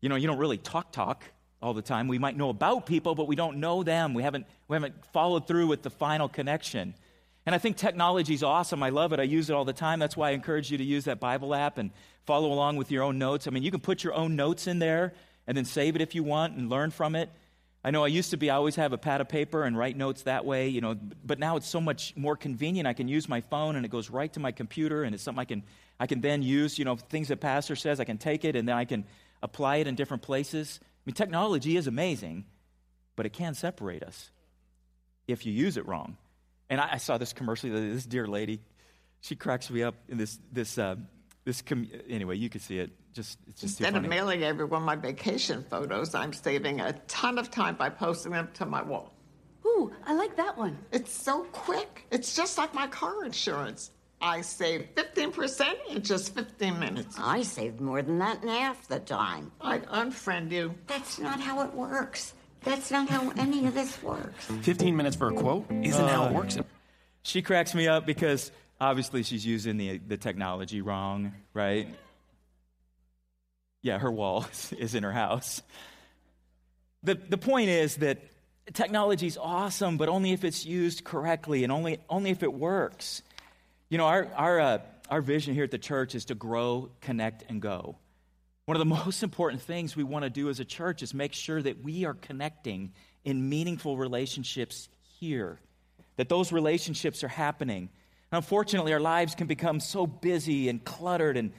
You 0.00 0.08
know, 0.08 0.16
you 0.16 0.26
don't 0.26 0.38
really 0.38 0.58
talk 0.58 0.92
talk 0.92 1.24
all 1.60 1.74
the 1.74 1.82
time. 1.82 2.08
We 2.08 2.18
might 2.18 2.36
know 2.36 2.50
about 2.50 2.86
people, 2.86 3.14
but 3.14 3.26
we 3.26 3.36
don't 3.36 3.58
know 3.58 3.82
them. 3.82 4.14
We 4.14 4.22
haven't, 4.22 4.46
we 4.68 4.74
haven't 4.74 5.04
followed 5.12 5.46
through 5.46 5.66
with 5.66 5.82
the 5.82 5.90
final 5.90 6.28
connection. 6.28 6.94
And 7.46 7.54
I 7.54 7.58
think 7.58 7.76
technology 7.76 8.34
is 8.34 8.42
awesome. 8.42 8.82
I 8.82 8.88
love 8.88 9.12
it. 9.12 9.20
I 9.20 9.22
use 9.22 9.48
it 9.48 9.54
all 9.54 9.64
the 9.64 9.72
time. 9.72 10.00
That's 10.00 10.16
why 10.16 10.30
I 10.30 10.32
encourage 10.32 10.72
you 10.72 10.78
to 10.78 10.84
use 10.84 11.04
that 11.04 11.20
Bible 11.20 11.54
app 11.54 11.78
and 11.78 11.92
follow 12.26 12.52
along 12.52 12.76
with 12.76 12.90
your 12.90 13.04
own 13.04 13.18
notes. 13.18 13.46
I 13.46 13.50
mean, 13.50 13.62
you 13.62 13.70
can 13.70 13.80
put 13.80 14.02
your 14.02 14.14
own 14.14 14.34
notes 14.34 14.66
in 14.66 14.80
there 14.80 15.14
and 15.46 15.56
then 15.56 15.64
save 15.64 15.94
it 15.94 16.02
if 16.02 16.16
you 16.16 16.24
want 16.24 16.56
and 16.56 16.68
learn 16.68 16.90
from 16.90 17.14
it. 17.14 17.30
I 17.84 17.92
know 17.92 18.02
I 18.02 18.08
used 18.08 18.30
to 18.30 18.36
be, 18.36 18.50
I 18.50 18.56
always 18.56 18.74
have 18.74 18.92
a 18.92 18.98
pad 18.98 19.20
of 19.20 19.28
paper 19.28 19.62
and 19.62 19.78
write 19.78 19.96
notes 19.96 20.22
that 20.22 20.44
way, 20.44 20.66
you 20.66 20.80
know, 20.80 20.96
but 21.24 21.38
now 21.38 21.56
it's 21.56 21.68
so 21.68 21.80
much 21.80 22.16
more 22.16 22.34
convenient. 22.34 22.88
I 22.88 22.94
can 22.94 23.06
use 23.06 23.28
my 23.28 23.42
phone 23.42 23.76
and 23.76 23.86
it 23.86 23.90
goes 23.90 24.10
right 24.10 24.32
to 24.32 24.40
my 24.40 24.50
computer 24.50 25.04
and 25.04 25.14
it's 25.14 25.22
something 25.22 25.40
I 25.40 25.44
can, 25.44 25.62
I 26.00 26.08
can 26.08 26.20
then 26.20 26.42
use, 26.42 26.80
you 26.80 26.84
know, 26.84 26.96
things 26.96 27.28
that 27.28 27.40
pastor 27.40 27.76
says, 27.76 28.00
I 28.00 28.04
can 28.04 28.18
take 28.18 28.44
it 28.44 28.56
and 28.56 28.66
then 28.66 28.76
I 28.76 28.86
can 28.86 29.04
apply 29.40 29.76
it 29.76 29.86
in 29.86 29.94
different 29.94 30.24
places. 30.24 30.80
I 30.82 30.86
mean, 31.06 31.14
technology 31.14 31.76
is 31.76 31.86
amazing, 31.86 32.44
but 33.14 33.24
it 33.24 33.32
can 33.32 33.54
separate 33.54 34.02
us 34.02 34.32
if 35.28 35.46
you 35.46 35.52
use 35.52 35.76
it 35.76 35.86
wrong. 35.86 36.16
And 36.68 36.80
I, 36.80 36.90
I 36.92 36.96
saw 36.98 37.18
this 37.18 37.32
commercial, 37.32 37.70
this 37.70 38.06
dear 38.06 38.26
lady, 38.26 38.60
she 39.20 39.36
cracks 39.36 39.70
me 39.70 39.82
up 39.82 39.94
in 40.08 40.18
this, 40.18 40.38
this, 40.52 40.78
uh, 40.78 40.96
this 41.44 41.62
com- 41.62 41.88
anyway, 42.08 42.36
you 42.36 42.48
can 42.48 42.60
see 42.60 42.78
it. 42.78 42.90
Just, 43.12 43.38
it's 43.48 43.60
just 43.62 43.80
Instead 43.80 43.96
of 43.96 44.08
mailing 44.08 44.42
everyone 44.42 44.82
my 44.82 44.96
vacation 44.96 45.64
photos, 45.70 46.14
I'm 46.14 46.32
saving 46.32 46.80
a 46.80 46.92
ton 47.08 47.38
of 47.38 47.50
time 47.50 47.76
by 47.76 47.88
posting 47.88 48.32
them 48.32 48.50
to 48.54 48.66
my 48.66 48.82
wall. 48.82 49.14
Ooh, 49.64 49.92
I 50.06 50.14
like 50.14 50.36
that 50.36 50.56
one. 50.56 50.78
It's 50.92 51.12
so 51.12 51.44
quick. 51.52 52.06
It's 52.10 52.36
just 52.36 52.58
like 52.58 52.74
my 52.74 52.86
car 52.86 53.24
insurance. 53.24 53.90
I 54.20 54.40
save 54.40 54.88
15% 54.94 55.74
in 55.90 56.02
just 56.02 56.34
15 56.34 56.78
minutes. 56.78 57.16
I 57.20 57.42
saved 57.42 57.80
more 57.80 58.00
than 58.00 58.18
that 58.18 58.42
in 58.42 58.48
half 58.48 58.88
the 58.88 58.98
time. 59.00 59.52
I'd 59.60 59.84
unfriend 59.86 60.52
you. 60.52 60.74
That's 60.86 61.18
not 61.18 61.40
how 61.40 61.62
it 61.62 61.74
works. 61.74 62.34
That's 62.66 62.90
not 62.90 63.08
how 63.08 63.30
any 63.36 63.64
of 63.66 63.74
this 63.74 64.02
works. 64.02 64.44
15 64.62 64.96
minutes 64.96 65.14
for 65.14 65.28
a 65.28 65.32
quote 65.32 65.66
isn't 65.70 66.04
uh, 66.04 66.08
how 66.08 66.24
it 66.24 66.30
uh, 66.30 66.32
works. 66.32 66.58
She 67.22 67.40
cracks 67.40 67.76
me 67.76 67.86
up 67.86 68.06
because 68.06 68.50
obviously 68.80 69.22
she's 69.22 69.46
using 69.46 69.76
the, 69.76 69.98
the 69.98 70.16
technology 70.16 70.80
wrong, 70.80 71.32
right? 71.54 71.88
Yeah, 73.82 73.98
her 73.98 74.10
wall 74.10 74.46
is 74.78 74.96
in 74.96 75.04
her 75.04 75.12
house. 75.12 75.62
The, 77.04 77.14
the 77.14 77.38
point 77.38 77.68
is 77.68 77.96
that 77.96 78.18
technology 78.74 79.28
is 79.28 79.38
awesome, 79.38 79.96
but 79.96 80.08
only 80.08 80.32
if 80.32 80.42
it's 80.42 80.66
used 80.66 81.04
correctly 81.04 81.62
and 81.62 81.72
only, 81.72 82.00
only 82.10 82.30
if 82.30 82.42
it 82.42 82.52
works. 82.52 83.22
You 83.90 83.98
know, 83.98 84.06
our, 84.06 84.28
our, 84.34 84.60
uh, 84.60 84.78
our 85.08 85.20
vision 85.20 85.54
here 85.54 85.62
at 85.62 85.70
the 85.70 85.78
church 85.78 86.16
is 86.16 86.24
to 86.26 86.34
grow, 86.34 86.90
connect, 87.00 87.48
and 87.48 87.62
go. 87.62 87.94
One 88.66 88.76
of 88.76 88.80
the 88.80 88.84
most 89.04 89.22
important 89.22 89.62
things 89.62 89.96
we 89.96 90.04
want 90.04 90.24
to 90.24 90.30
do 90.30 90.48
as 90.48 90.60
a 90.60 90.64
church 90.64 91.02
is 91.02 91.14
make 91.14 91.32
sure 91.32 91.60
that 91.60 91.82
we 91.82 92.04
are 92.04 92.14
connecting 92.14 92.92
in 93.24 93.48
meaningful 93.48 93.96
relationships 93.96 94.88
here, 95.18 95.58
that 96.16 96.28
those 96.28 96.52
relationships 96.52 97.24
are 97.24 97.28
happening. 97.28 97.88
unfortunately, 98.30 98.92
our 98.92 99.00
lives 99.00 99.34
can 99.34 99.46
become 99.46 99.80
so 99.80 100.06
busy 100.06 100.68
and 100.68 100.84
cluttered 100.84 101.36
and 101.36 101.52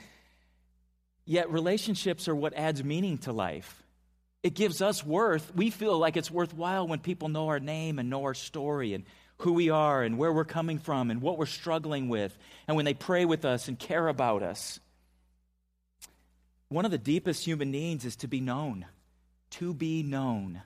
Yet, 1.29 1.51
relationships 1.51 2.29
are 2.29 2.35
what 2.35 2.53
adds 2.53 2.81
meaning 2.85 3.17
to 3.19 3.33
life. 3.33 3.83
It 4.43 4.53
gives 4.53 4.81
us 4.81 5.05
worth. 5.05 5.53
We 5.53 5.71
feel 5.71 5.97
like 5.99 6.15
it's 6.15 6.31
worthwhile 6.31 6.87
when 6.87 6.99
people 6.99 7.27
know 7.27 7.49
our 7.49 7.59
name 7.59 7.99
and 7.99 8.09
know 8.09 8.23
our 8.23 8.33
story 8.33 8.93
and 8.93 9.03
who 9.39 9.51
we 9.51 9.69
are 9.69 10.03
and 10.03 10.17
where 10.17 10.31
we're 10.31 10.45
coming 10.45 10.79
from 10.79 11.11
and 11.11 11.21
what 11.21 11.37
we're 11.37 11.45
struggling 11.45 12.07
with, 12.07 12.35
and 12.65 12.77
when 12.77 12.85
they 12.85 12.93
pray 12.93 13.25
with 13.25 13.43
us 13.43 13.67
and 13.67 13.77
care 13.77 14.07
about 14.07 14.41
us. 14.41 14.79
One 16.69 16.85
of 16.85 16.91
the 16.91 16.97
deepest 16.97 17.45
human 17.45 17.71
needs 17.71 18.05
is 18.05 18.15
to 18.17 18.27
be 18.27 18.41
known. 18.41 18.85
To 19.51 19.73
be 19.73 20.03
known. 20.03 20.61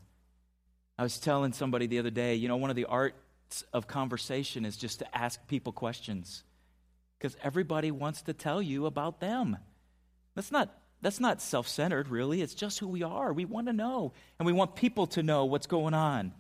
I 0.98 1.04
was 1.04 1.20
telling 1.20 1.54
somebody 1.54 1.88
the 1.88 2.00
other 2.00 2.10
day, 2.10 2.36
you 2.36 2.48
know, 2.48 2.58
one 2.58 2.70
of 2.70 2.76
the 2.76 2.86
arts 2.86 3.64
of 3.74 3.88
conversation 3.88 4.66
is 4.66 4.78
just 4.78 5.00
to 5.00 5.18
ask 5.18 5.48
people 5.48 5.74
questions 5.74 6.44
because 7.18 7.38
everybody 7.44 7.92
wants 7.92 8.24
to 8.24 8.34
tell 8.34 8.62
you 8.62 8.88
about 8.88 9.20
them. 9.20 9.58
That's 10.36 10.52
not, 10.52 10.76
that's 11.02 11.20
not 11.20 11.42
self 11.42 11.68
centered, 11.68 12.08
really. 12.10 12.42
It's 12.42 12.56
just 12.56 12.80
who 12.80 12.88
we 12.88 13.04
are. 13.04 13.32
We 13.32 13.46
want 13.46 13.68
to 13.68 13.74
know, 13.74 14.14
and 14.40 14.46
we 14.46 14.54
want 14.54 14.76
people 14.76 15.08
to 15.08 15.24
know 15.24 15.46
what's 15.46 15.68
going 15.68 15.94
on. 15.94 16.34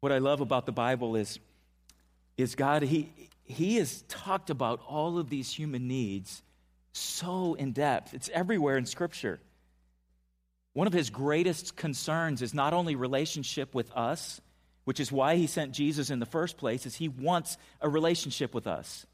What 0.00 0.12
I 0.12 0.18
love 0.18 0.40
about 0.40 0.66
the 0.66 0.72
Bible 0.72 1.16
is, 1.16 1.38
is 2.36 2.54
God, 2.54 2.82
he, 2.82 3.10
he 3.44 3.76
has 3.76 4.02
talked 4.08 4.50
about 4.50 4.80
all 4.86 5.18
of 5.18 5.30
these 5.30 5.52
human 5.52 5.88
needs 5.88 6.42
so 6.92 7.54
in 7.54 7.72
depth. 7.72 8.14
It's 8.14 8.30
everywhere 8.32 8.76
in 8.76 8.86
Scripture. 8.86 9.40
One 10.74 10.86
of 10.86 10.92
his 10.92 11.10
greatest 11.10 11.76
concerns 11.76 12.42
is 12.42 12.54
not 12.54 12.72
only 12.72 12.94
relationship 12.94 13.74
with 13.74 13.90
us, 13.92 14.40
which 14.84 15.00
is 15.00 15.12
why 15.12 15.36
he 15.36 15.46
sent 15.46 15.72
Jesus 15.72 16.10
in 16.10 16.18
the 16.18 16.26
first 16.26 16.56
place, 16.56 16.86
is 16.86 16.94
he 16.94 17.08
wants 17.08 17.56
a 17.80 17.88
relationship 17.88 18.54
with 18.54 18.66
us. 18.66 19.06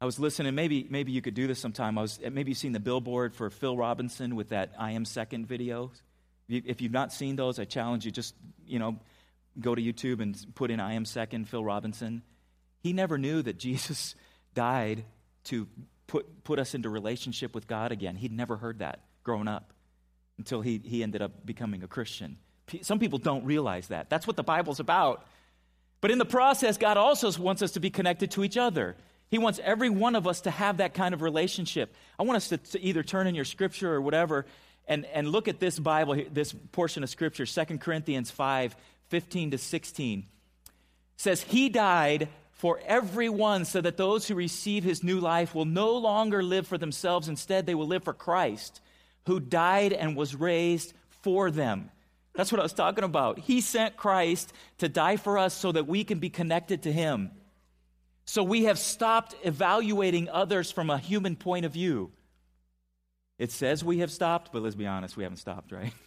I 0.00 0.04
was 0.04 0.18
listening, 0.18 0.54
maybe, 0.56 0.84
maybe 0.90 1.12
you 1.12 1.22
could 1.22 1.34
do 1.34 1.46
this 1.46 1.60
sometime. 1.60 1.96
I 1.96 2.02
was, 2.02 2.18
maybe 2.20 2.50
you've 2.50 2.58
seen 2.58 2.72
the 2.72 2.80
billboard 2.80 3.34
for 3.34 3.50
Phil 3.50 3.76
Robertson 3.76 4.34
with 4.34 4.48
that 4.48 4.72
I 4.78 4.92
Am 4.92 5.04
Second 5.04 5.46
video. 5.46 5.92
If 6.48 6.80
you've 6.80 6.92
not 6.92 7.12
seen 7.12 7.36
those, 7.36 7.60
I 7.60 7.64
challenge 7.64 8.04
you 8.04 8.10
just, 8.10 8.34
you 8.66 8.80
know, 8.80 8.98
go 9.60 9.74
to 9.74 9.80
YouTube 9.80 10.20
and 10.20 10.36
put 10.56 10.72
in 10.72 10.80
I 10.80 10.94
Am 10.94 11.04
Second, 11.04 11.48
Phil 11.48 11.64
Robertson. 11.64 12.22
He 12.80 12.92
never 12.92 13.16
knew 13.16 13.42
that 13.42 13.58
Jesus 13.58 14.16
died 14.54 15.04
to 15.44 15.68
put, 16.06 16.44
put 16.44 16.58
us 16.58 16.74
into 16.74 16.88
relationship 16.88 17.54
with 17.54 17.66
God 17.66 17.92
again. 17.92 18.16
He'd 18.16 18.32
never 18.32 18.56
heard 18.56 18.80
that 18.80 19.00
growing 19.22 19.48
up 19.48 19.72
until 20.38 20.60
he, 20.60 20.80
he 20.84 21.02
ended 21.02 21.22
up 21.22 21.44
becoming 21.44 21.82
a 21.82 21.88
Christian. 21.88 22.38
Some 22.80 22.98
people 22.98 23.18
don't 23.18 23.44
realize 23.44 23.88
that. 23.88 24.08
That's 24.10 24.26
what 24.26 24.36
the 24.36 24.42
Bible's 24.42 24.80
about. 24.80 25.26
But 26.00 26.10
in 26.10 26.18
the 26.18 26.24
process, 26.24 26.78
God 26.78 26.96
also 26.96 27.30
wants 27.40 27.62
us 27.62 27.72
to 27.72 27.80
be 27.80 27.90
connected 27.90 28.32
to 28.32 28.44
each 28.44 28.56
other. 28.56 28.96
He 29.30 29.38
wants 29.38 29.60
every 29.62 29.88
one 29.88 30.16
of 30.16 30.26
us 30.26 30.42
to 30.42 30.50
have 30.50 30.78
that 30.78 30.94
kind 30.94 31.14
of 31.14 31.22
relationship. 31.22 31.94
I 32.18 32.24
want 32.24 32.36
us 32.36 32.48
to, 32.48 32.58
to 32.58 32.80
either 32.80 33.02
turn 33.02 33.26
in 33.26 33.34
your 33.34 33.44
scripture 33.44 33.92
or 33.92 34.00
whatever 34.00 34.46
and, 34.86 35.06
and 35.06 35.28
look 35.28 35.48
at 35.48 35.60
this 35.60 35.78
Bible, 35.78 36.22
this 36.30 36.52
portion 36.72 37.02
of 37.02 37.10
scripture, 37.10 37.46
2 37.46 37.78
Corinthians 37.78 38.30
5 38.30 38.76
15 39.08 39.50
to 39.50 39.58
16. 39.58 40.18
It 40.20 40.26
says, 41.16 41.42
He 41.42 41.68
died 41.68 42.28
for 42.62 42.78
everyone 42.86 43.64
so 43.64 43.80
that 43.80 43.96
those 43.96 44.28
who 44.28 44.36
receive 44.36 44.84
his 44.84 45.02
new 45.02 45.18
life 45.18 45.52
will 45.52 45.64
no 45.64 45.96
longer 45.96 46.44
live 46.44 46.64
for 46.64 46.78
themselves. 46.78 47.28
Instead, 47.28 47.66
they 47.66 47.74
will 47.74 47.88
live 47.88 48.04
for 48.04 48.12
Christ, 48.12 48.80
who 49.26 49.40
died 49.40 49.92
and 49.92 50.14
was 50.14 50.36
raised 50.36 50.92
for 51.22 51.50
them. 51.50 51.90
That's 52.34 52.52
what 52.52 52.60
I 52.60 52.62
was 52.62 52.72
talking 52.72 53.02
about. 53.02 53.40
He 53.40 53.62
sent 53.62 53.96
Christ 53.96 54.52
to 54.78 54.88
die 54.88 55.16
for 55.16 55.38
us 55.38 55.54
so 55.54 55.72
that 55.72 55.88
we 55.88 56.04
can 56.04 56.20
be 56.20 56.30
connected 56.30 56.84
to 56.84 56.92
him. 56.92 57.32
So 58.26 58.44
we 58.44 58.66
have 58.66 58.78
stopped 58.78 59.34
evaluating 59.42 60.28
others 60.28 60.70
from 60.70 60.88
a 60.88 60.98
human 60.98 61.34
point 61.34 61.66
of 61.66 61.72
view. 61.72 62.12
It 63.40 63.50
says 63.50 63.82
we 63.82 63.98
have 63.98 64.12
stopped, 64.12 64.52
but 64.52 64.62
let's 64.62 64.76
be 64.76 64.86
honest, 64.86 65.16
we 65.16 65.24
haven't 65.24 65.38
stopped, 65.38 65.72
right? 65.72 65.92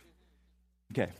Okay. 0.94 1.12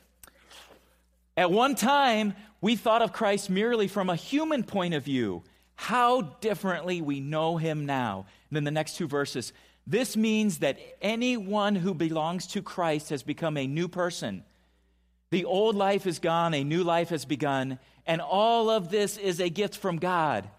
At 1.36 1.52
one 1.52 1.76
time, 1.76 2.36
we 2.66 2.76
thought 2.76 3.04
of 3.04 3.14
Christ 3.14 3.48
merely 3.48 3.88
from 3.88 4.10
a 4.10 4.16
human 4.16 4.64
point 4.64 4.96
of 4.96 5.04
view. 5.04 5.44
How 5.76 6.22
differently 6.42 7.00
we 7.00 7.20
know 7.20 7.58
him 7.58 7.86
now. 7.86 8.26
And 8.50 8.56
then 8.56 8.64
the 8.64 8.72
next 8.72 8.98
two 8.98 9.08
verses. 9.08 9.54
This 9.86 10.18
means 10.18 10.58
that 10.58 10.80
anyone 11.00 11.76
who 11.76 11.94
belongs 11.94 12.48
to 12.48 12.64
Christ 12.64 13.12
has 13.12 13.22
become 13.22 13.56
a 13.56 13.68
new 13.68 13.88
person. 13.88 14.44
The 15.30 15.46
old 15.46 15.76
life 15.76 16.08
is 16.08 16.18
gone, 16.18 16.56
a 16.56 16.64
new 16.64 16.84
life 16.84 17.10
has 17.10 17.24
begun, 17.24 17.78
and 18.08 18.20
all 18.20 18.72
of 18.72 18.90
this 18.90 19.18
is 19.18 19.40
a 19.40 19.48
gift 19.48 19.78
from 19.78 19.98
God 19.98 20.50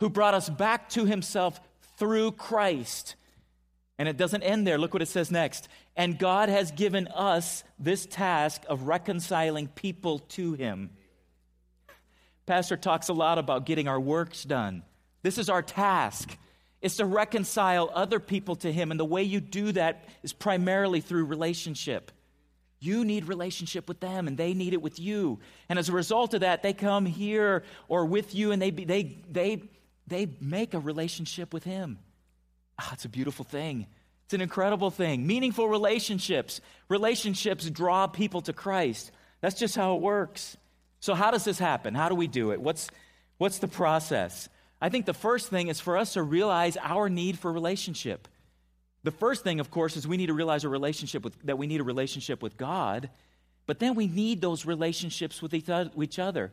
who 0.00 0.10
brought 0.10 0.34
us 0.34 0.50
back 0.50 0.90
to 0.90 1.06
himself 1.06 1.58
through 1.96 2.32
Christ. 2.32 3.14
And 3.96 4.06
it 4.06 4.18
doesn't 4.18 4.42
end 4.42 4.66
there. 4.66 4.76
Look 4.76 4.92
what 4.92 5.00
it 5.00 5.08
says 5.08 5.30
next. 5.30 5.68
And 5.96 6.18
God 6.18 6.50
has 6.50 6.72
given 6.72 7.08
us 7.08 7.64
this 7.78 8.04
task 8.04 8.60
of 8.68 8.82
reconciling 8.82 9.68
people 9.68 10.18
to 10.18 10.52
him. 10.52 10.90
Pastor 12.46 12.76
talks 12.76 13.08
a 13.08 13.12
lot 13.12 13.38
about 13.38 13.66
getting 13.66 13.88
our 13.88 14.00
works 14.00 14.42
done. 14.44 14.82
This 15.22 15.38
is 15.38 15.48
our 15.48 15.62
task. 15.62 16.36
It's 16.82 16.96
to 16.96 17.06
reconcile 17.06 17.90
other 17.94 18.20
people 18.20 18.56
to 18.56 18.72
him. 18.72 18.90
And 18.90 19.00
the 19.00 19.04
way 19.04 19.22
you 19.22 19.40
do 19.40 19.72
that 19.72 20.04
is 20.22 20.32
primarily 20.32 21.00
through 21.00 21.24
relationship. 21.24 22.12
You 22.80 23.04
need 23.04 23.26
relationship 23.26 23.88
with 23.88 24.00
them, 24.00 24.28
and 24.28 24.36
they 24.36 24.52
need 24.52 24.74
it 24.74 24.82
with 24.82 25.00
you. 25.00 25.38
And 25.70 25.78
as 25.78 25.88
a 25.88 25.92
result 25.92 26.34
of 26.34 26.40
that, 26.40 26.62
they 26.62 26.74
come 26.74 27.06
here 27.06 27.64
or 27.88 28.04
with 28.04 28.34
you, 28.34 28.52
and 28.52 28.60
they, 28.60 28.70
they, 28.70 29.16
they 29.30 29.62
they 30.06 30.28
make 30.40 30.74
a 30.74 30.78
relationship 30.78 31.54
with 31.54 31.64
Him. 31.64 31.98
Ah, 32.78 32.90
it's 32.92 33.04
a 33.04 33.08
beautiful 33.08 33.44
thing. 33.44 33.86
It's 34.24 34.34
an 34.34 34.40
incredible 34.40 34.90
thing. 34.90 35.26
Meaningful 35.26 35.68
relationships. 35.68 36.60
Relationships 36.88 37.68
draw 37.70 38.06
people 38.06 38.42
to 38.42 38.52
Christ. 38.52 39.10
That's 39.40 39.58
just 39.58 39.76
how 39.76 39.96
it 39.96 40.02
works. 40.02 40.56
So, 41.04 41.12
how 41.12 41.30
does 41.30 41.44
this 41.44 41.58
happen? 41.58 41.94
How 41.94 42.08
do 42.08 42.14
we 42.14 42.26
do 42.26 42.52
it? 42.52 42.62
What's, 42.62 42.88
what's 43.36 43.58
the 43.58 43.68
process? 43.68 44.48
I 44.80 44.88
think 44.88 45.04
the 45.04 45.12
first 45.12 45.48
thing 45.48 45.68
is 45.68 45.78
for 45.78 45.98
us 45.98 46.14
to 46.14 46.22
realize 46.22 46.78
our 46.80 47.10
need 47.10 47.38
for 47.38 47.52
relationship. 47.52 48.26
The 49.02 49.10
first 49.10 49.44
thing, 49.44 49.60
of 49.60 49.70
course, 49.70 49.98
is 49.98 50.08
we 50.08 50.16
need 50.16 50.28
to 50.28 50.32
realize 50.32 50.64
a 50.64 50.70
relationship 50.70 51.22
with, 51.22 51.36
that 51.42 51.58
we 51.58 51.66
need 51.66 51.82
a 51.82 51.84
relationship 51.84 52.42
with 52.42 52.56
God, 52.56 53.10
but 53.66 53.80
then 53.80 53.96
we 53.96 54.06
need 54.06 54.40
those 54.40 54.64
relationships 54.64 55.42
with 55.42 55.52
each 55.52 55.68
other. 56.18 56.52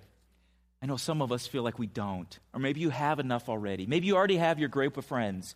I 0.83 0.85
know 0.85 0.97
some 0.97 1.21
of 1.21 1.31
us 1.31 1.47
feel 1.47 1.63
like 1.63 1.79
we 1.79 1.87
don't, 1.87 2.37
or 2.53 2.59
maybe 2.59 2.81
you 2.81 2.89
have 2.89 3.21
enough 3.21 3.47
already. 3.47 3.85
Maybe 3.85 4.07
you 4.07 4.17
already 4.17 4.35
have 4.35 4.59
your 4.59 4.67
group 4.67 4.97
of 4.97 5.05
friends. 5.05 5.55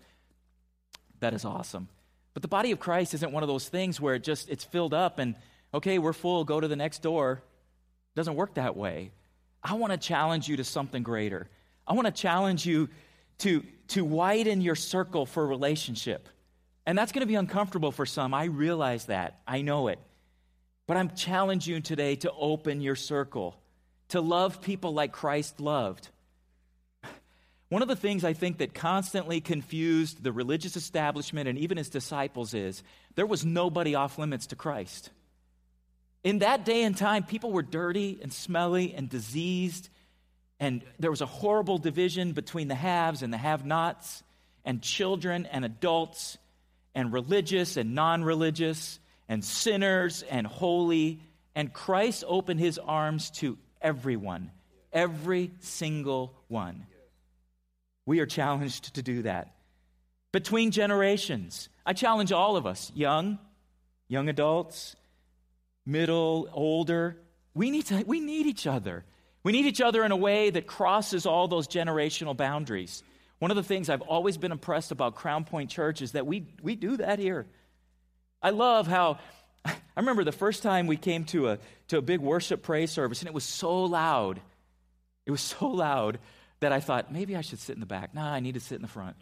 That 1.19 1.33
is 1.33 1.43
awesome. 1.43 1.89
But 2.33 2.43
the 2.43 2.47
body 2.47 2.71
of 2.71 2.79
Christ 2.79 3.13
isn't 3.13 3.33
one 3.33 3.43
of 3.43 3.49
those 3.49 3.67
things 3.67 3.99
where 3.99 4.15
it 4.15 4.23
just 4.23 4.47
it's 4.47 4.63
filled 4.63 4.93
up 4.93 5.19
and 5.19 5.35
okay, 5.73 5.99
we're 5.99 6.13
full, 6.13 6.45
go 6.45 6.61
to 6.61 6.67
the 6.69 6.77
next 6.77 7.01
door. 7.01 7.41
It 8.15 8.19
doesn't 8.19 8.35
work 8.35 8.53
that 8.53 8.77
way. 8.77 9.11
I 9.61 9.73
want 9.73 9.91
to 9.91 9.97
challenge 9.97 10.47
you 10.47 10.57
to 10.57 10.63
something 10.63 11.03
greater. 11.03 11.49
I 11.85 11.93
want 11.93 12.05
to 12.05 12.13
challenge 12.13 12.65
you 12.65 12.89
to, 13.39 13.63
to 13.89 14.05
widen 14.05 14.61
your 14.61 14.75
circle 14.75 15.25
for 15.25 15.45
relationship. 15.45 16.29
And 16.85 16.97
that's 16.97 17.11
going 17.11 17.21
to 17.21 17.27
be 17.27 17.35
uncomfortable 17.35 17.91
for 17.91 18.05
some. 18.05 18.33
I 18.33 18.45
realize 18.45 19.05
that. 19.05 19.39
I 19.47 19.61
know 19.61 19.89
it. 19.89 19.99
But 20.87 20.97
I'm 20.97 21.09
challenging 21.15 21.75
you 21.75 21.81
today 21.81 22.15
to 22.17 22.31
open 22.31 22.79
your 22.79 22.95
circle, 22.95 23.59
to 24.09 24.21
love 24.21 24.61
people 24.61 24.93
like 24.93 25.11
Christ 25.11 25.59
loved. 25.59 26.09
One 27.69 27.81
of 27.81 27.87
the 27.87 27.95
things 27.95 28.23
I 28.23 28.33
think 28.33 28.59
that 28.59 28.75
constantly 28.75 29.41
confused 29.41 30.23
the 30.23 30.31
religious 30.31 30.77
establishment 30.77 31.49
and 31.49 31.57
even 31.57 31.77
his 31.77 31.89
disciples 31.89 32.53
is 32.53 32.83
there 33.15 33.25
was 33.25 33.43
nobody 33.43 33.95
off 33.95 34.19
limits 34.19 34.47
to 34.47 34.55
Christ. 34.55 35.09
In 36.25 36.39
that 36.39 36.65
day 36.65 36.81
and 36.81 36.97
time, 36.97 37.21
people 37.21 37.51
were 37.51 37.61
dirty 37.61 38.17
and 38.19 38.33
smelly 38.33 38.95
and 38.95 39.07
diseased, 39.07 39.89
and 40.59 40.81
there 40.97 41.11
was 41.11 41.21
a 41.21 41.27
horrible 41.27 41.77
division 41.77 42.31
between 42.31 42.67
the 42.67 42.73
haves 42.73 43.21
and 43.21 43.31
the 43.31 43.37
have 43.37 43.63
nots, 43.63 44.23
and 44.65 44.81
children 44.81 45.45
and 45.45 45.63
adults, 45.63 46.39
and 46.95 47.13
religious 47.13 47.77
and 47.77 47.93
non 47.93 48.23
religious, 48.23 48.99
and 49.29 49.45
sinners 49.45 50.23
and 50.23 50.47
holy. 50.47 51.19
And 51.53 51.71
Christ 51.71 52.23
opened 52.27 52.59
his 52.59 52.79
arms 52.79 53.29
to 53.41 53.59
everyone, 53.79 54.49
every 54.91 55.51
single 55.59 56.33
one. 56.47 56.87
We 58.07 58.19
are 58.19 58.25
challenged 58.25 58.95
to 58.95 59.03
do 59.03 59.21
that. 59.21 59.53
Between 60.31 60.71
generations, 60.71 61.69
I 61.85 61.93
challenge 61.93 62.31
all 62.31 62.57
of 62.57 62.65
us, 62.65 62.91
young, 62.95 63.37
young 64.07 64.27
adults, 64.27 64.95
middle, 65.85 66.49
older, 66.51 67.17
we 67.53 67.71
need, 67.71 67.85
to, 67.87 68.03
we 68.05 68.19
need 68.19 68.45
each 68.47 68.67
other. 68.67 69.05
We 69.43 69.51
need 69.51 69.65
each 69.65 69.81
other 69.81 70.03
in 70.03 70.11
a 70.11 70.17
way 70.17 70.49
that 70.49 70.67
crosses 70.67 71.25
all 71.25 71.47
those 71.47 71.67
generational 71.67 72.35
boundaries. 72.35 73.03
One 73.39 73.51
of 73.51 73.57
the 73.57 73.63
things 73.63 73.89
I've 73.89 74.01
always 74.01 74.37
been 74.37 74.51
impressed 74.51 74.91
about 74.91 75.15
Crown 75.15 75.43
Point 75.43 75.69
Church 75.69 76.01
is 76.01 76.13
that 76.13 76.25
we, 76.25 76.47
we 76.61 76.75
do 76.75 76.97
that 76.97 77.19
here. 77.19 77.45
I 78.41 78.49
love 78.49 78.87
how, 78.87 79.19
I 79.65 79.75
remember 79.97 80.23
the 80.23 80.31
first 80.31 80.63
time 80.63 80.87
we 80.87 80.97
came 80.97 81.25
to 81.25 81.49
a, 81.49 81.59
to 81.89 81.97
a 81.97 82.01
big 82.01 82.21
worship 82.21 82.63
praise 82.63 82.91
service, 82.91 83.21
and 83.21 83.27
it 83.27 83.33
was 83.33 83.43
so 83.43 83.83
loud. 83.83 84.41
It 85.25 85.31
was 85.31 85.41
so 85.41 85.67
loud 85.67 86.19
that 86.59 86.71
I 86.71 86.79
thought, 86.79 87.11
maybe 87.11 87.35
I 87.35 87.41
should 87.41 87.59
sit 87.59 87.73
in 87.75 87.79
the 87.79 87.85
back. 87.85 88.13
Nah, 88.13 88.31
I 88.31 88.39
need 88.39 88.53
to 88.53 88.59
sit 88.59 88.75
in 88.75 88.81
the 88.81 88.87
front. 88.87 89.15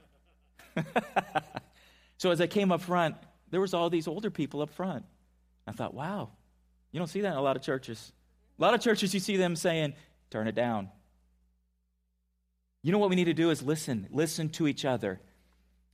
so 2.18 2.32
as 2.32 2.40
I 2.40 2.48
came 2.48 2.72
up 2.72 2.82
front, 2.82 3.16
there 3.52 3.62
was 3.62 3.74
all 3.74 3.90
these 3.90 4.08
older 4.08 4.30
people 4.30 4.62
up 4.62 4.70
front. 4.70 5.06
I 5.68 5.72
thought, 5.72 5.94
wow, 5.94 6.30
you 6.94 7.00
don't 7.00 7.08
see 7.08 7.22
that 7.22 7.32
in 7.34 7.38
a 7.38 7.42
lot 7.42 7.58
of 7.58 7.62
churches. 7.62 8.14
A 8.58 8.62
lot 8.62 8.74
of 8.74 8.80
churches, 8.80 9.14
you 9.14 9.20
see 9.20 9.36
them 9.36 9.56
saying, 9.56 9.94
turn 10.30 10.48
it 10.48 10.56
down. 10.56 10.90
You 12.84 12.92
know 12.92 13.00
what 13.00 13.10
we 13.10 13.16
need 13.16 13.26
to 13.26 13.34
do 13.34 13.50
is 13.50 13.64
listen, 13.64 14.08
listen 14.12 14.50
to 14.50 14.68
each 14.68 14.86
other. 14.86 15.20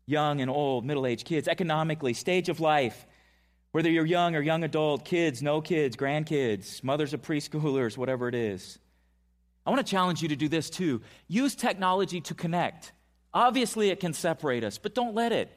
Young 0.06 0.42
and 0.42 0.52
old, 0.52 0.86
middle 0.86 1.06
aged 1.08 1.26
kids, 1.26 1.48
economically, 1.48 2.14
stage 2.14 2.50
of 2.50 2.60
life, 2.60 3.08
whether 3.72 3.90
you're 3.90 4.06
young 4.06 4.36
or 4.36 4.42
young 4.42 4.64
adult, 4.64 5.06
kids, 5.06 5.42
no 5.42 5.62
kids, 5.62 5.96
grandkids, 5.96 6.84
mothers 6.84 7.14
of 7.14 7.22
preschoolers, 7.22 7.96
whatever 7.96 8.28
it 8.28 8.36
is. 8.36 8.78
I 9.66 9.70
want 9.70 9.86
to 9.86 9.90
challenge 9.90 10.22
you 10.22 10.30
to 10.30 10.36
do 10.36 10.50
this 10.50 10.70
too. 10.70 11.02
Use 11.28 11.56
technology 11.56 12.20
to 12.22 12.34
connect. 12.34 12.92
Obviously, 13.34 13.90
it 13.90 14.00
can 14.00 14.14
separate 14.14 14.64
us, 14.64 14.78
but 14.78 14.96
don't 14.96 15.16
let 15.16 15.32
it. 15.32 15.50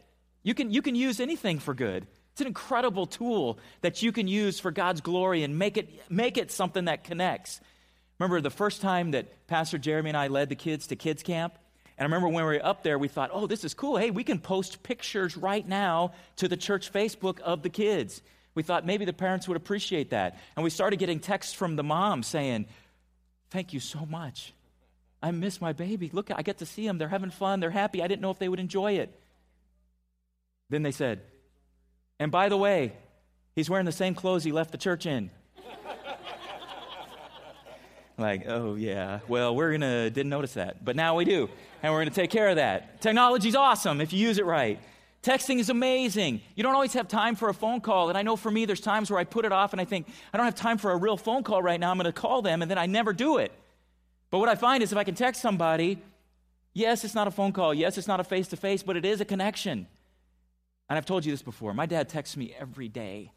You 0.42 0.55
can, 0.55 0.70
you 0.70 0.83
can 0.83 0.94
use 0.94 1.18
anything 1.18 1.59
for 1.59 1.74
good. 1.74 2.07
It's 2.33 2.40
an 2.40 2.47
incredible 2.47 3.07
tool 3.07 3.59
that 3.83 4.03
you 4.03 4.11
can 4.11 4.27
use 4.27 4.59
for 4.59 4.71
God's 4.71 5.01
glory 5.01 5.42
and 5.42 5.59
make 5.59 5.77
it, 5.77 5.90
make 6.11 6.38
it 6.38 6.51
something 6.51 6.87
that 6.87 7.05
connects. 7.05 7.61
Remember 8.18 8.40
the 8.40 8.51
first 8.51 8.81
time 8.81 9.11
that 9.11 9.47
Pastor 9.47 9.79
Jeremy 9.79 10.11
and 10.11 10.16
I 10.16 10.29
led 10.29 10.49
the 10.49 10.55
kids 10.55 10.87
to 10.88 10.97
kids 10.97 11.23
camp? 11.23 11.55
And 11.99 12.05
I 12.05 12.05
remember 12.05 12.29
when 12.29 12.47
we 12.47 12.57
were 12.57 12.64
up 12.64 12.83
there, 12.83 12.99
we 12.99 13.09
thought, 13.09 13.31
oh, 13.33 13.47
this 13.47 13.64
is 13.64 13.75
cool. 13.75 13.99
Hey, 13.99 14.11
we 14.11 14.25
can 14.25 14.38
post 14.38 14.83
pictures 14.83 15.37
right 15.37 15.66
now 15.66 16.12
to 16.37 16.49
the 16.49 16.57
church 16.57 16.90
Facebook 16.90 17.40
of 17.40 17.62
the 17.62 17.68
kids. 17.68 18.23
We 18.55 18.62
thought 18.62 18.87
maybe 18.87 19.05
the 19.05 19.12
parents 19.12 19.47
would 19.49 19.57
appreciate 19.57 20.11
that. 20.11 20.38
And 20.57 20.64
we 20.64 20.71
started 20.71 20.99
getting 20.99 21.21
texts 21.21 21.53
from 21.53 21.77
the 21.77 21.83
mom 21.83 22.23
saying, 22.23 22.66
Thank 23.51 23.75
you 23.75 23.81
so 23.81 24.07
much. 24.07 24.55
I 25.23 25.31
miss 25.31 25.61
my 25.61 25.75
baby. 25.75 26.09
Look, 26.11 26.31
I 26.35 26.40
get 26.40 26.59
to 26.59 26.66
see 26.66 26.87
them. 26.87 26.97
They're 26.97 27.09
having 27.09 27.31
fun. 27.31 27.61
They're 27.61 27.71
happy. 27.71 28.03
I 28.03 28.09
didn't 28.09 28.23
know 28.23 28.31
if 28.31 28.38
they 28.38 28.49
would 28.49 28.59
enjoy 28.59 28.92
it. 28.92 29.21
Then 30.71 30.83
they 30.83 30.90
said, 30.90 31.21
And 32.23 32.31
by 32.31 32.49
the 32.49 32.57
way, 32.57 32.93
he's 33.57 33.69
wearing 33.69 33.85
the 33.85 33.91
same 33.91 34.15
clothes 34.15 34.45
he 34.45 34.53
left 34.53 34.71
the 34.71 34.79
church 34.79 35.07
in. 35.07 35.29
like, 38.17 38.45
oh, 38.47 38.77
yeah. 38.77 39.19
Well, 39.27 39.57
we're 39.57 39.77
to, 39.77 40.09
didn't 40.09 40.29
notice 40.31 40.55
that. 40.55 40.85
But 40.85 40.95
now 40.95 41.17
we 41.17 41.25
do. 41.25 41.51
And 41.83 41.93
we're 41.93 42.05
to 42.05 42.13
take 42.13 42.31
care 42.31 42.49
of 42.49 42.57
that. 42.57 43.01
Technology's 43.01 43.57
awesome 43.57 44.01
if 44.01 44.13
you 44.13 44.21
use 44.21 44.39
it 44.39 44.47
right. 44.47 44.79
Texting 45.25 45.59
is 45.59 45.69
amazing. 45.69 46.43
You 46.55 46.63
don't 46.63 46.77
always 46.77 46.93
have 46.93 47.09
time 47.09 47.35
for 47.35 47.49
a 47.49 47.55
phone 47.55 47.81
call. 47.81 48.09
And 48.09 48.17
I 48.17 48.23
know 48.23 48.37
for 48.37 48.53
me, 48.53 48.67
there's 48.67 48.81
times 48.81 49.11
where 49.11 49.19
I 49.19 49.25
put 49.25 49.45
it 49.45 49.51
off 49.51 49.73
and 49.73 49.81
I 49.81 49.85
think, 49.85 50.07
I 50.33 50.37
don't 50.37 50.47
have 50.47 50.55
time 50.55 50.79
for 50.79 50.93
a 50.93 50.97
real 50.97 51.17
phone 51.17 51.43
call 51.43 51.61
right 51.61 51.81
now. 51.81 51.91
I'm 51.91 51.97
going 51.97 52.05
to 52.05 52.13
call 52.13 52.41
them, 52.41 52.63
and 52.63 52.71
then 52.71 52.79
I 52.79 52.87
never 52.87 53.13
do 53.13 53.39
it. 53.39 53.51
But 54.31 54.39
what 54.39 54.49
I 54.49 54.55
find 54.55 54.81
is 54.85 54.93
if 54.93 54.99
I 54.99 55.03
can 55.03 55.17
text 55.17 55.43
somebody, 55.43 55.99
yes, 56.73 57.03
it's 57.03 57.17
not 57.17 57.27
a 57.27 57.33
phone 57.33 57.51
call. 57.51 57.75
Yes, 57.75 57.99
it's 57.99 58.07
not 58.07 58.21
a 58.21 58.25
face 58.25 58.47
to 58.49 58.57
face, 58.57 58.85
but 58.85 58.97
it 58.97 59.05
is 59.05 59.21
a 59.21 59.25
connection. 59.25 59.89
And 60.88 60.97
I've 60.97 61.07
told 61.07 61.25
you 61.25 61.33
this 61.33 61.42
before. 61.42 61.73
My 61.75 61.87
dad 61.87 62.09
texts 62.09 62.37
me 62.37 62.55
every 62.59 62.88
day. 62.88 63.33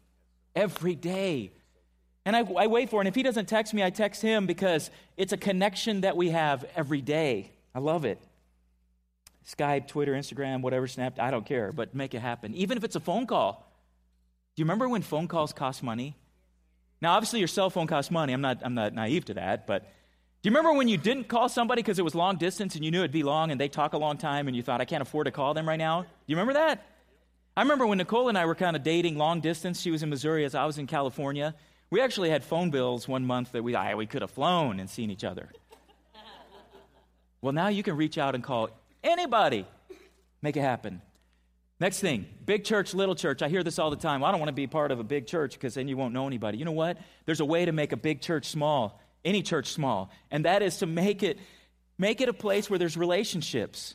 Every 0.54 0.94
day. 0.94 1.52
And 2.24 2.34
I, 2.36 2.40
I 2.40 2.66
wait 2.66 2.90
for 2.90 2.96
it. 2.96 3.02
And 3.02 3.08
if 3.08 3.14
he 3.14 3.22
doesn't 3.22 3.46
text 3.46 3.72
me, 3.72 3.82
I 3.82 3.90
text 3.90 4.20
him 4.20 4.46
because 4.46 4.90
it's 5.16 5.32
a 5.32 5.36
connection 5.36 6.02
that 6.02 6.16
we 6.16 6.30
have 6.30 6.64
every 6.74 7.00
day. 7.00 7.52
I 7.74 7.78
love 7.78 8.04
it. 8.04 8.20
Skype, 9.46 9.86
Twitter, 9.86 10.12
Instagram, 10.12 10.60
whatever, 10.60 10.88
Snap, 10.88 11.20
I 11.20 11.30
don't 11.30 11.46
care, 11.46 11.70
but 11.72 11.94
make 11.94 12.14
it 12.14 12.20
happen. 12.20 12.52
Even 12.54 12.76
if 12.76 12.84
it's 12.84 12.96
a 12.96 13.00
phone 13.00 13.26
call. 13.26 13.62
Do 14.54 14.60
you 14.60 14.64
remember 14.64 14.88
when 14.88 15.02
phone 15.02 15.28
calls 15.28 15.52
cost 15.52 15.82
money? 15.82 16.16
Now, 17.00 17.12
obviously, 17.12 17.38
your 17.38 17.48
cell 17.48 17.70
phone 17.70 17.86
costs 17.86 18.10
money. 18.10 18.32
I'm 18.32 18.40
not, 18.40 18.58
I'm 18.62 18.74
not 18.74 18.94
naive 18.94 19.26
to 19.26 19.34
that, 19.34 19.66
but 19.66 19.82
do 19.82 20.48
you 20.48 20.50
remember 20.50 20.72
when 20.72 20.88
you 20.88 20.96
didn't 20.96 21.28
call 21.28 21.48
somebody 21.48 21.82
because 21.82 21.98
it 21.98 22.02
was 22.02 22.14
long 22.14 22.36
distance 22.36 22.74
and 22.74 22.84
you 22.84 22.90
knew 22.90 23.00
it'd 23.00 23.12
be 23.12 23.22
long 23.22 23.50
and 23.50 23.60
they 23.60 23.68
talk 23.68 23.92
a 23.92 23.98
long 23.98 24.16
time 24.16 24.48
and 24.48 24.56
you 24.56 24.62
thought, 24.62 24.80
I 24.80 24.84
can't 24.84 25.02
afford 25.02 25.26
to 25.26 25.30
call 25.30 25.54
them 25.54 25.68
right 25.68 25.78
now? 25.78 26.02
Do 26.02 26.08
you 26.26 26.36
remember 26.36 26.54
that? 26.54 26.86
I 27.56 27.62
remember 27.62 27.86
when 27.86 27.98
Nicole 27.98 28.28
and 28.28 28.36
I 28.36 28.44
were 28.44 28.54
kind 28.54 28.76
of 28.76 28.82
dating 28.82 29.16
long 29.16 29.40
distance. 29.40 29.80
She 29.80 29.90
was 29.90 30.02
in 30.02 30.10
Missouri 30.10 30.44
as 30.44 30.54
I 30.54 30.66
was 30.66 30.76
in 30.76 30.86
California. 30.86 31.54
We 31.88 32.02
actually 32.02 32.28
had 32.28 32.44
phone 32.44 32.70
bills 32.70 33.08
one 33.08 33.24
month 33.24 33.52
that 33.52 33.62
we, 33.62 33.74
we 33.94 34.06
could 34.06 34.20
have 34.20 34.30
flown 34.30 34.78
and 34.78 34.90
seen 34.90 35.10
each 35.10 35.24
other. 35.24 35.48
well, 37.40 37.52
now 37.54 37.68
you 37.68 37.82
can 37.82 37.96
reach 37.96 38.18
out 38.18 38.34
and 38.34 38.44
call 38.44 38.68
Anybody. 39.02 39.66
Make 40.42 40.56
it 40.56 40.60
happen. 40.60 41.00
Next 41.78 42.00
thing, 42.00 42.26
big 42.44 42.64
church, 42.64 42.92
little 42.94 43.14
church. 43.14 43.42
I 43.42 43.48
hear 43.48 43.62
this 43.62 43.78
all 43.78 43.90
the 43.90 43.96
time. 43.96 44.20
Well, 44.20 44.28
I 44.28 44.32
don't 44.32 44.40
want 44.40 44.48
to 44.48 44.54
be 44.54 44.66
part 44.66 44.90
of 44.90 44.98
a 44.98 45.04
big 45.04 45.26
church 45.26 45.52
because 45.52 45.74
then 45.74 45.88
you 45.88 45.96
won't 45.96 46.12
know 46.12 46.26
anybody. 46.26 46.58
You 46.58 46.64
know 46.64 46.72
what? 46.72 46.98
There's 47.26 47.40
a 47.40 47.44
way 47.44 47.64
to 47.64 47.72
make 47.72 47.92
a 47.92 47.96
big 47.96 48.20
church 48.20 48.46
small, 48.46 49.00
any 49.24 49.42
church 49.42 49.68
small, 49.72 50.10
and 50.30 50.44
that 50.44 50.62
is 50.62 50.78
to 50.78 50.86
make 50.86 51.22
it 51.22 51.38
make 51.98 52.20
it 52.20 52.28
a 52.28 52.32
place 52.32 52.68
where 52.68 52.78
there's 52.78 52.96
relationships. 52.96 53.94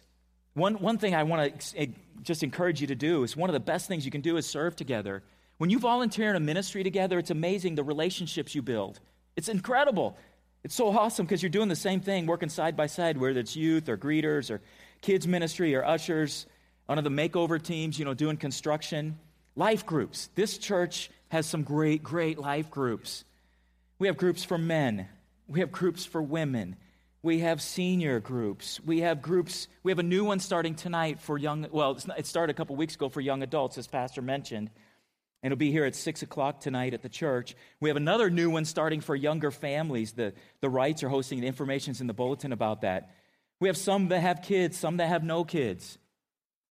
One, 0.54 0.76
one 0.76 0.98
thing 0.98 1.16
I 1.16 1.24
want 1.24 1.60
to 1.60 1.80
eh, 1.80 1.88
just 2.24 2.44
encourage 2.44 2.82
you 2.82 2.88
to 2.88 2.96
do 2.96 3.24
is 3.24 3.38
one 3.38 3.50
of 3.50 3.54
the 3.54 3.60
best 3.60 3.88
things 3.88 4.06
you 4.06 4.12
can 4.12 4.22
do 4.22 4.38
is 4.38 4.46
serve 4.46 4.76
together. 4.76 5.24
When 5.58 5.70
you 5.70 5.80
volunteer 5.80 6.30
in 6.30 6.36
a 6.36 6.42
ministry 6.42 6.84
together, 6.84 7.20
it's 7.20 7.30
amazing 7.30 7.76
the 7.76 7.84
relationships 7.84 8.54
you 8.56 8.62
build. 8.62 9.00
It's 9.36 9.48
incredible. 9.48 10.18
It's 10.64 10.76
so 10.76 10.90
awesome 10.90 11.26
because 11.26 11.42
you're 11.42 11.50
doing 11.50 11.70
the 11.70 11.76
same 11.76 12.02
thing, 12.02 12.26
working 12.26 12.50
side 12.50 12.76
by 12.76 12.88
side, 12.88 13.18
whether 13.18 13.40
it's 13.40 13.56
youth 13.56 13.88
or 13.88 13.98
greeters 13.98 14.52
or 14.52 14.62
kids 15.02 15.28
ministry 15.28 15.74
or 15.76 15.86
ushers, 15.86 16.46
one 16.86 16.98
of 16.98 17.04
the 17.04 17.10
makeover 17.10 17.62
teams, 17.62 17.98
you 17.98 18.06
know, 18.06 18.14
doing 18.14 18.38
construction. 18.38 19.18
Life 19.56 19.86
groups. 19.86 20.30
This 20.36 20.58
church 20.58 21.10
has 21.30 21.46
some 21.46 21.64
great, 21.64 22.04
great 22.04 22.38
life 22.38 22.70
groups. 22.70 23.24
We 24.00 24.08
have 24.08 24.18
groups 24.18 24.44
for 24.44 24.58
men, 24.58 25.08
we 25.48 25.60
have 25.60 25.72
groups 25.72 26.06
for 26.06 26.22
women, 26.22 26.76
we 27.24 27.40
have 27.40 27.62
senior 27.62 28.20
groups, 28.20 28.80
we 28.84 29.02
have 29.02 29.22
groups, 29.22 29.68
we 29.84 29.92
have 29.92 30.00
a 30.00 30.04
new 30.04 30.26
one 30.26 30.40
starting 30.40 30.74
tonight 30.74 31.20
for 31.20 31.38
young, 31.38 31.68
well, 31.72 31.98
it 32.18 32.26
started 32.26 32.52
a 32.52 32.56
couple 32.56 32.76
weeks 32.76 32.96
ago 32.96 33.10
for 33.10 33.22
young 33.22 33.44
adults, 33.44 33.78
as 33.78 33.88
Pastor 33.88 34.22
mentioned. 34.22 34.72
And 35.44 35.52
it'll 35.52 35.60
be 35.60 35.72
here 35.72 35.86
at 35.86 35.96
6 35.96 36.22
o'clock 36.22 36.62
tonight 36.62 36.94
at 36.94 37.02
the 37.02 37.10
church. 37.10 37.56
We 37.80 37.90
have 37.90 37.98
another 37.98 38.30
new 38.30 38.50
one 38.50 38.66
starting 38.66 39.02
for 39.02 39.16
younger 39.16 39.50
families. 39.50 40.14
The, 40.14 40.34
the 40.62 40.70
Wrights 40.70 41.04
are 41.04 41.10
hosting 41.10 41.42
the 41.42 41.48
information's 41.48 42.00
in 42.00 42.08
the 42.08 42.14
bulletin 42.14 42.52
about 42.52 42.82
that 42.82 43.10
We 43.60 43.68
have 43.68 43.78
some 43.78 44.10
that 44.10 44.20
have 44.20 44.42
kids, 44.42 44.78
some 44.78 44.98
that 44.98 45.08
have 45.08 45.24
no 45.24 45.44
kids. 45.44 45.98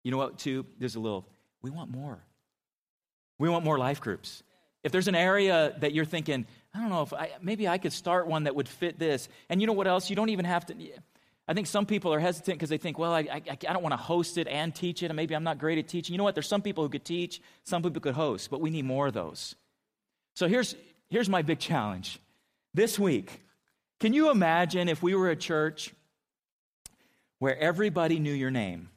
You 0.03 0.11
know 0.11 0.19
what, 0.19 0.39
too? 0.39 0.67
There's 0.79 0.97
a 0.97 1.01
little, 1.01 1.29
we 1.63 1.71
want 1.71 1.91
more. 1.91 2.25
We 3.39 3.49
want 3.49 3.65
more 3.65 3.79
life 3.79 4.01
groups. 4.01 4.43
If 4.83 4.93
there's 4.93 5.09
an 5.09 5.15
area 5.15 5.75
that 5.79 5.93
you're 5.93 6.05
thinking, 6.05 6.47
I 6.75 6.81
don't 6.81 6.91
know 6.91 7.03
if 7.03 7.13
I, 7.13 7.31
maybe 7.43 7.67
I 7.67 7.79
could 7.79 7.93
start 7.93 8.27
one 8.27 8.45
that 8.45 8.55
would 8.55 8.69
fit 8.69 8.99
this. 8.99 9.29
And 9.49 9.61
you 9.61 9.67
know 9.67 9.73
what 9.73 9.87
else? 9.87 10.09
You 10.09 10.17
don't 10.17 10.29
even 10.29 10.45
have 10.45 10.67
to. 10.67 10.75
I 11.49 11.53
think 11.53 11.67
some 11.67 11.85
people 11.85 12.15
are 12.15 12.21
hesitant 12.21 12.59
because 12.59 12.69
they 12.69 12.79
think, 12.79 12.97
well, 12.97 13.13
I, 13.13 13.21
I, 13.21 13.43
I 13.47 13.73
don't 13.73 13.83
want 13.83 13.93
to 13.93 13.97
host 13.97 14.39
it 14.39 14.47
and 14.47 14.73
teach 14.73 15.03
it, 15.03 15.07
and 15.07 15.17
maybe 15.17 15.35
I'm 15.35 15.43
not 15.43 15.59
great 15.59 15.79
at 15.79 15.89
teaching. 15.89 16.15
You 16.15 16.19
know 16.19 16.25
what? 16.25 16.35
There's 16.35 16.49
some 16.49 16.63
people 16.63 16.85
who 16.85 16.91
could 16.91 17.05
teach, 17.05 17.43
some 17.65 17.83
people 17.83 18.01
could 18.01 18.15
host, 18.15 18.51
but 18.51 18.61
we 18.61 18.71
need 18.71 18.85
more 18.85 19.09
of 19.09 19.15
those. 19.15 19.57
So 20.37 20.47
here's, 20.47 20.77
here's 21.09 21.29
my 21.29 21.43
big 21.43 21.59
challenge. 21.59 22.21
This 22.73 23.01
week, 23.01 23.43
can 23.99 24.13
you 24.13 24.31
imagine 24.31 24.89
if 24.89 25.03
we 25.03 25.17
were 25.17 25.29
a 25.29 25.37
church 25.37 25.93
where 27.41 27.59
everybody 27.59 28.21
knew 28.21 28.33
your 28.33 28.53
name? 28.53 28.91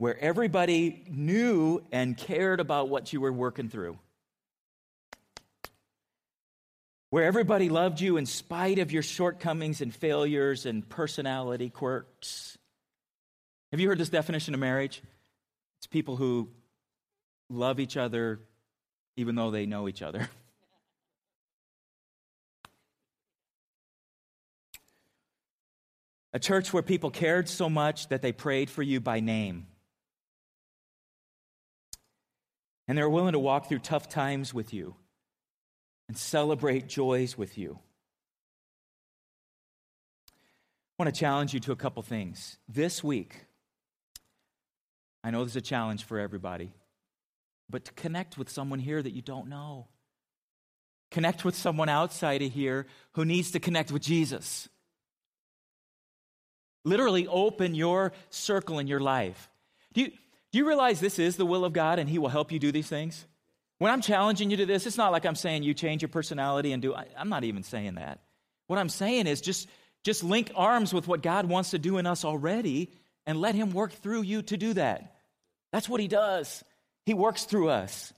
Where 0.00 0.18
everybody 0.18 1.04
knew 1.10 1.82
and 1.92 2.16
cared 2.16 2.58
about 2.58 2.88
what 2.88 3.12
you 3.12 3.20
were 3.20 3.30
working 3.30 3.68
through. 3.68 3.98
Where 7.10 7.26
everybody 7.26 7.68
loved 7.68 8.00
you 8.00 8.16
in 8.16 8.24
spite 8.24 8.78
of 8.78 8.90
your 8.92 9.02
shortcomings 9.02 9.82
and 9.82 9.94
failures 9.94 10.64
and 10.64 10.88
personality 10.88 11.68
quirks. 11.68 12.56
Have 13.72 13.80
you 13.80 13.88
heard 13.88 13.98
this 13.98 14.08
definition 14.08 14.54
of 14.54 14.60
marriage? 14.60 15.02
It's 15.80 15.86
people 15.86 16.16
who 16.16 16.48
love 17.50 17.78
each 17.78 17.98
other 17.98 18.40
even 19.16 19.34
though 19.34 19.50
they 19.50 19.66
know 19.66 19.86
each 19.86 20.00
other. 20.00 20.30
A 26.32 26.38
church 26.38 26.72
where 26.72 26.82
people 26.82 27.10
cared 27.10 27.50
so 27.50 27.68
much 27.68 28.08
that 28.08 28.22
they 28.22 28.32
prayed 28.32 28.70
for 28.70 28.82
you 28.82 28.98
by 28.98 29.20
name. 29.20 29.66
And 32.90 32.98
they're 32.98 33.08
willing 33.08 33.34
to 33.34 33.38
walk 33.38 33.68
through 33.68 33.78
tough 33.78 34.08
times 34.08 34.52
with 34.52 34.74
you 34.74 34.96
and 36.08 36.18
celebrate 36.18 36.88
joys 36.88 37.38
with 37.38 37.56
you. 37.56 37.78
I 40.98 41.04
want 41.04 41.14
to 41.14 41.16
challenge 41.16 41.54
you 41.54 41.60
to 41.60 41.70
a 41.70 41.76
couple 41.76 42.02
things. 42.02 42.58
This 42.68 43.04
week, 43.04 43.44
I 45.22 45.30
know 45.30 45.44
there's 45.44 45.54
a 45.54 45.60
challenge 45.60 46.02
for 46.02 46.18
everybody, 46.18 46.72
but 47.68 47.84
to 47.84 47.92
connect 47.92 48.36
with 48.36 48.50
someone 48.50 48.80
here 48.80 49.00
that 49.00 49.12
you 49.12 49.22
don't 49.22 49.46
know. 49.46 49.86
Connect 51.12 51.44
with 51.44 51.54
someone 51.54 51.88
outside 51.88 52.42
of 52.42 52.50
here 52.52 52.88
who 53.12 53.24
needs 53.24 53.52
to 53.52 53.60
connect 53.60 53.92
with 53.92 54.02
Jesus. 54.02 54.68
Literally 56.84 57.28
open 57.28 57.76
your 57.76 58.10
circle 58.30 58.80
in 58.80 58.88
your 58.88 58.98
life. 58.98 59.48
Do 59.92 60.00
you, 60.00 60.10
do 60.52 60.58
you 60.58 60.66
realize 60.66 61.00
this 61.00 61.18
is 61.18 61.36
the 61.36 61.46
will 61.46 61.64
of 61.64 61.72
God 61.72 61.98
and 61.98 62.08
He 62.08 62.18
will 62.18 62.28
help 62.28 62.50
you 62.50 62.58
do 62.58 62.72
these 62.72 62.88
things? 62.88 63.24
When 63.78 63.90
I'm 63.90 64.02
challenging 64.02 64.50
you 64.50 64.58
to 64.58 64.66
this, 64.66 64.86
it's 64.86 64.98
not 64.98 65.12
like 65.12 65.24
I'm 65.24 65.34
saying 65.34 65.62
you 65.62 65.72
change 65.74 66.02
your 66.02 66.08
personality 66.08 66.72
and 66.72 66.82
do, 66.82 66.94
I, 66.94 67.06
I'm 67.16 67.28
not 67.28 67.44
even 67.44 67.62
saying 67.62 67.94
that. 67.94 68.20
What 68.66 68.78
I'm 68.78 68.88
saying 68.88 69.26
is 69.26 69.40
just, 69.40 69.68
just 70.04 70.22
link 70.22 70.52
arms 70.54 70.92
with 70.92 71.08
what 71.08 71.22
God 71.22 71.46
wants 71.46 71.70
to 71.70 71.78
do 71.78 71.98
in 71.98 72.06
us 72.06 72.24
already 72.24 72.90
and 73.26 73.40
let 73.40 73.54
Him 73.54 73.72
work 73.72 73.92
through 73.92 74.22
you 74.22 74.42
to 74.42 74.56
do 74.56 74.74
that. 74.74 75.16
That's 75.72 75.88
what 75.88 76.00
He 76.00 76.08
does. 76.08 76.62
He 77.06 77.14
works 77.14 77.44
through 77.44 77.70
us. 77.70 78.12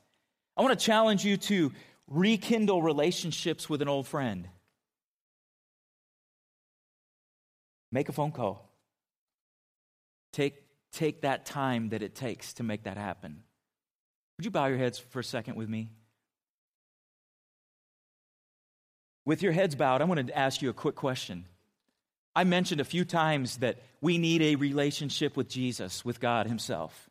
I 0.57 0.63
want 0.63 0.79
to 0.79 0.85
challenge 0.85 1.25
you 1.25 1.37
to 1.37 1.73
rekindle 2.09 2.83
relationships 2.83 3.69
with 3.69 3.83
an 3.83 3.89
old 3.89 4.07
friend. 4.07 4.49
Make 7.91 8.09
a 8.09 8.13
phone 8.13 8.33
call. 8.33 8.69
Take 10.33 10.62
take 10.93 11.23
that 11.23 11.47
time 11.47 11.91
that 11.91 12.03
it 12.03 12.15
takes 12.15 12.55
to 12.55 12.63
make 12.63 12.85
that 12.85 12.97
happen. 12.97 13.43
Would 14.39 14.45
you 14.45 14.51
bow 14.51 14.67
your 14.67 14.79
heads 14.79 14.99
for 14.99 15.21
a 15.21 15.25
second 15.25 15.57
with 15.57 15.69
me? 15.69 15.89
With 19.25 19.43
your 19.43 19.53
heads 19.53 19.75
bowed, 19.75 20.03
I 20.03 20.05
want 20.05 20.27
to 20.27 20.37
ask 20.37 20.63
you 20.63 20.71
a 20.71 20.75
quick 20.75 20.97
question. 20.97 21.47
I 22.35 22.45
mentioned 22.45 22.81
a 22.81 22.85
few 22.85 23.05
times 23.05 23.59
that 23.59 23.79
we 24.01 24.19
need 24.19 24.43
a 24.43 24.57
relationship 24.57 25.37
with 25.37 25.49
Jesus, 25.49 26.05
with 26.05 26.19
God 26.19 26.47
Himself. 26.47 27.11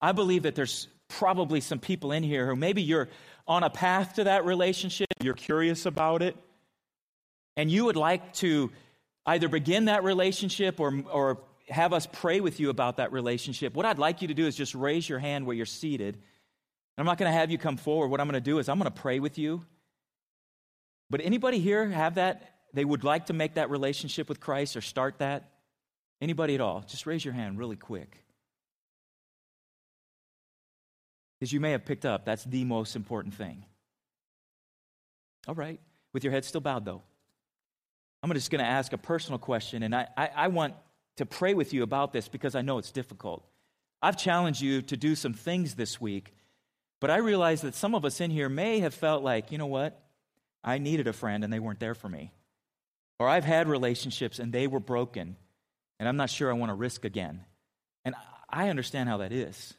I 0.00 0.12
believe 0.12 0.42
that 0.42 0.54
there's 0.54 0.86
probably 1.08 1.60
some 1.60 1.78
people 1.78 2.12
in 2.12 2.22
here 2.22 2.46
who 2.46 2.56
maybe 2.56 2.82
you're 2.82 3.08
on 3.48 3.62
a 3.62 3.70
path 3.70 4.14
to 4.14 4.24
that 4.24 4.44
relationship, 4.44 5.08
you're 5.22 5.34
curious 5.34 5.86
about 5.86 6.22
it, 6.22 6.36
and 7.56 7.70
you 7.70 7.86
would 7.86 7.96
like 7.96 8.32
to 8.34 8.70
either 9.26 9.48
begin 9.48 9.86
that 9.86 10.04
relationship 10.04 10.80
or, 10.80 11.02
or 11.10 11.38
have 11.68 11.92
us 11.92 12.06
pray 12.10 12.40
with 12.40 12.60
you 12.60 12.70
about 12.70 12.98
that 12.98 13.12
relationship, 13.12 13.74
what 13.74 13.86
I'd 13.86 13.98
like 13.98 14.22
you 14.22 14.28
to 14.28 14.34
do 14.34 14.46
is 14.46 14.56
just 14.56 14.74
raise 14.74 15.08
your 15.08 15.18
hand 15.18 15.46
where 15.46 15.56
you're 15.56 15.66
seated. 15.66 16.18
I'm 16.96 17.06
not 17.06 17.18
going 17.18 17.30
to 17.30 17.36
have 17.36 17.50
you 17.50 17.58
come 17.58 17.76
forward. 17.76 18.08
What 18.08 18.20
I'm 18.20 18.28
going 18.28 18.34
to 18.34 18.40
do 18.40 18.58
is 18.58 18.68
I'm 18.68 18.78
going 18.78 18.90
to 18.90 19.00
pray 19.00 19.18
with 19.18 19.38
you. 19.38 19.64
But 21.10 21.20
anybody 21.22 21.58
here 21.58 21.86
have 21.88 22.16
that? 22.16 22.50
They 22.72 22.84
would 22.84 23.04
like 23.04 23.26
to 23.26 23.32
make 23.32 23.54
that 23.54 23.70
relationship 23.70 24.28
with 24.28 24.40
Christ 24.40 24.76
or 24.76 24.80
start 24.80 25.18
that? 25.18 25.50
Anybody 26.20 26.54
at 26.54 26.60
all? 26.60 26.84
Just 26.86 27.06
raise 27.06 27.24
your 27.24 27.34
hand 27.34 27.58
really 27.58 27.76
quick. 27.76 28.24
As 31.40 31.52
you 31.52 31.60
may 31.60 31.72
have 31.72 31.84
picked 31.84 32.04
up, 32.04 32.24
that's 32.24 32.44
the 32.44 32.64
most 32.64 32.96
important 32.96 33.34
thing. 33.34 33.64
All 35.46 35.54
right. 35.54 35.80
With 36.12 36.24
your 36.24 36.32
head 36.32 36.44
still 36.44 36.60
bowed, 36.60 36.84
though. 36.84 37.02
I'm 38.22 38.32
just 38.32 38.50
going 38.50 38.64
to 38.64 38.70
ask 38.70 38.92
a 38.92 38.98
personal 38.98 39.38
question, 39.38 39.82
and 39.82 39.94
I, 39.94 40.08
I, 40.16 40.30
I 40.34 40.48
want 40.48 40.74
to 41.16 41.26
pray 41.26 41.54
with 41.54 41.72
you 41.72 41.82
about 41.82 42.12
this 42.12 42.28
because 42.28 42.54
I 42.54 42.62
know 42.62 42.78
it's 42.78 42.92
difficult. 42.92 43.44
I've 44.02 44.16
challenged 44.16 44.60
you 44.60 44.82
to 44.82 44.96
do 44.96 45.14
some 45.14 45.32
things 45.32 45.74
this 45.74 46.00
week, 46.00 46.34
but 47.00 47.10
I 47.10 47.18
realize 47.18 47.62
that 47.62 47.74
some 47.74 47.94
of 47.94 48.04
us 48.04 48.20
in 48.20 48.30
here 48.30 48.48
may 48.48 48.80
have 48.80 48.94
felt 48.94 49.22
like, 49.22 49.52
you 49.52 49.58
know 49.58 49.66
what? 49.66 50.00
I 50.62 50.78
needed 50.78 51.06
a 51.06 51.12
friend 51.12 51.44
and 51.44 51.52
they 51.52 51.60
weren't 51.60 51.80
there 51.80 51.94
for 51.94 52.08
me. 52.08 52.32
Or 53.18 53.28
I've 53.28 53.44
had 53.44 53.68
relationships 53.68 54.38
and 54.38 54.52
they 54.52 54.66
were 54.66 54.80
broken 54.80 55.36
and 55.98 56.08
I'm 56.08 56.16
not 56.16 56.30
sure 56.30 56.50
I 56.50 56.54
want 56.54 56.70
to 56.70 56.74
risk 56.74 57.04
again. 57.04 57.44
And 58.04 58.14
I 58.50 58.68
understand 58.68 59.08
how 59.08 59.18
that 59.18 59.32
is. 59.32 59.74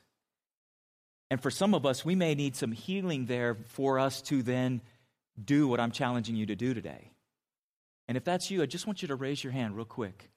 And 1.29 1.41
for 1.41 1.51
some 1.51 1.73
of 1.73 1.85
us, 1.85 2.05
we 2.05 2.15
may 2.15 2.35
need 2.35 2.55
some 2.55 2.71
healing 2.71 3.25
there 3.25 3.55
for 3.67 3.99
us 3.99 4.21
to 4.23 4.41
then 4.41 4.81
do 5.43 5.67
what 5.67 5.79
I'm 5.79 5.91
challenging 5.91 6.35
you 6.35 6.45
to 6.47 6.55
do 6.55 6.73
today. 6.73 7.11
And 8.07 8.17
if 8.17 8.23
that's 8.23 8.51
you, 8.51 8.61
I 8.61 8.67
just 8.67 8.87
want 8.87 9.01
you 9.01 9.07
to 9.09 9.15
raise 9.15 9.43
your 9.43 9.51
hand 9.51 9.75
real 9.75 9.85
quick. 9.85 10.29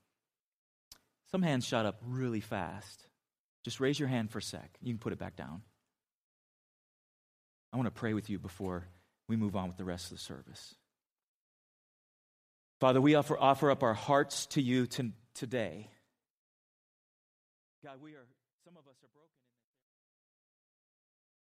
Some 1.30 1.42
hands 1.42 1.66
shot 1.66 1.86
up 1.86 2.00
really 2.06 2.40
fast. 2.40 3.06
Just 3.64 3.80
raise 3.80 3.98
your 3.98 4.08
hand 4.08 4.30
for 4.30 4.38
a 4.38 4.42
sec. 4.42 4.78
You 4.80 4.92
can 4.92 4.98
put 4.98 5.12
it 5.12 5.18
back 5.18 5.36
down. 5.36 5.62
I 7.72 7.76
want 7.76 7.86
to 7.86 8.00
pray 8.00 8.14
with 8.14 8.30
you 8.30 8.38
before 8.38 8.86
we 9.28 9.36
move 9.36 9.54
on 9.54 9.68
with 9.68 9.76
the 9.76 9.84
rest 9.84 10.06
of 10.06 10.16
the 10.16 10.22
service. 10.22 10.74
Father, 12.80 13.00
we 13.00 13.14
offer, 13.14 13.36
offer 13.38 13.70
up 13.70 13.82
our 13.82 13.94
hearts 13.94 14.46
to 14.46 14.62
you 14.62 14.86
to, 14.86 15.10
today. 15.34 15.90
God, 17.84 17.98
we 18.02 18.12
are, 18.12 18.26
some 18.64 18.74
of 18.74 18.88
us 18.88 18.96
are 19.02 19.10
broken. 19.12 19.37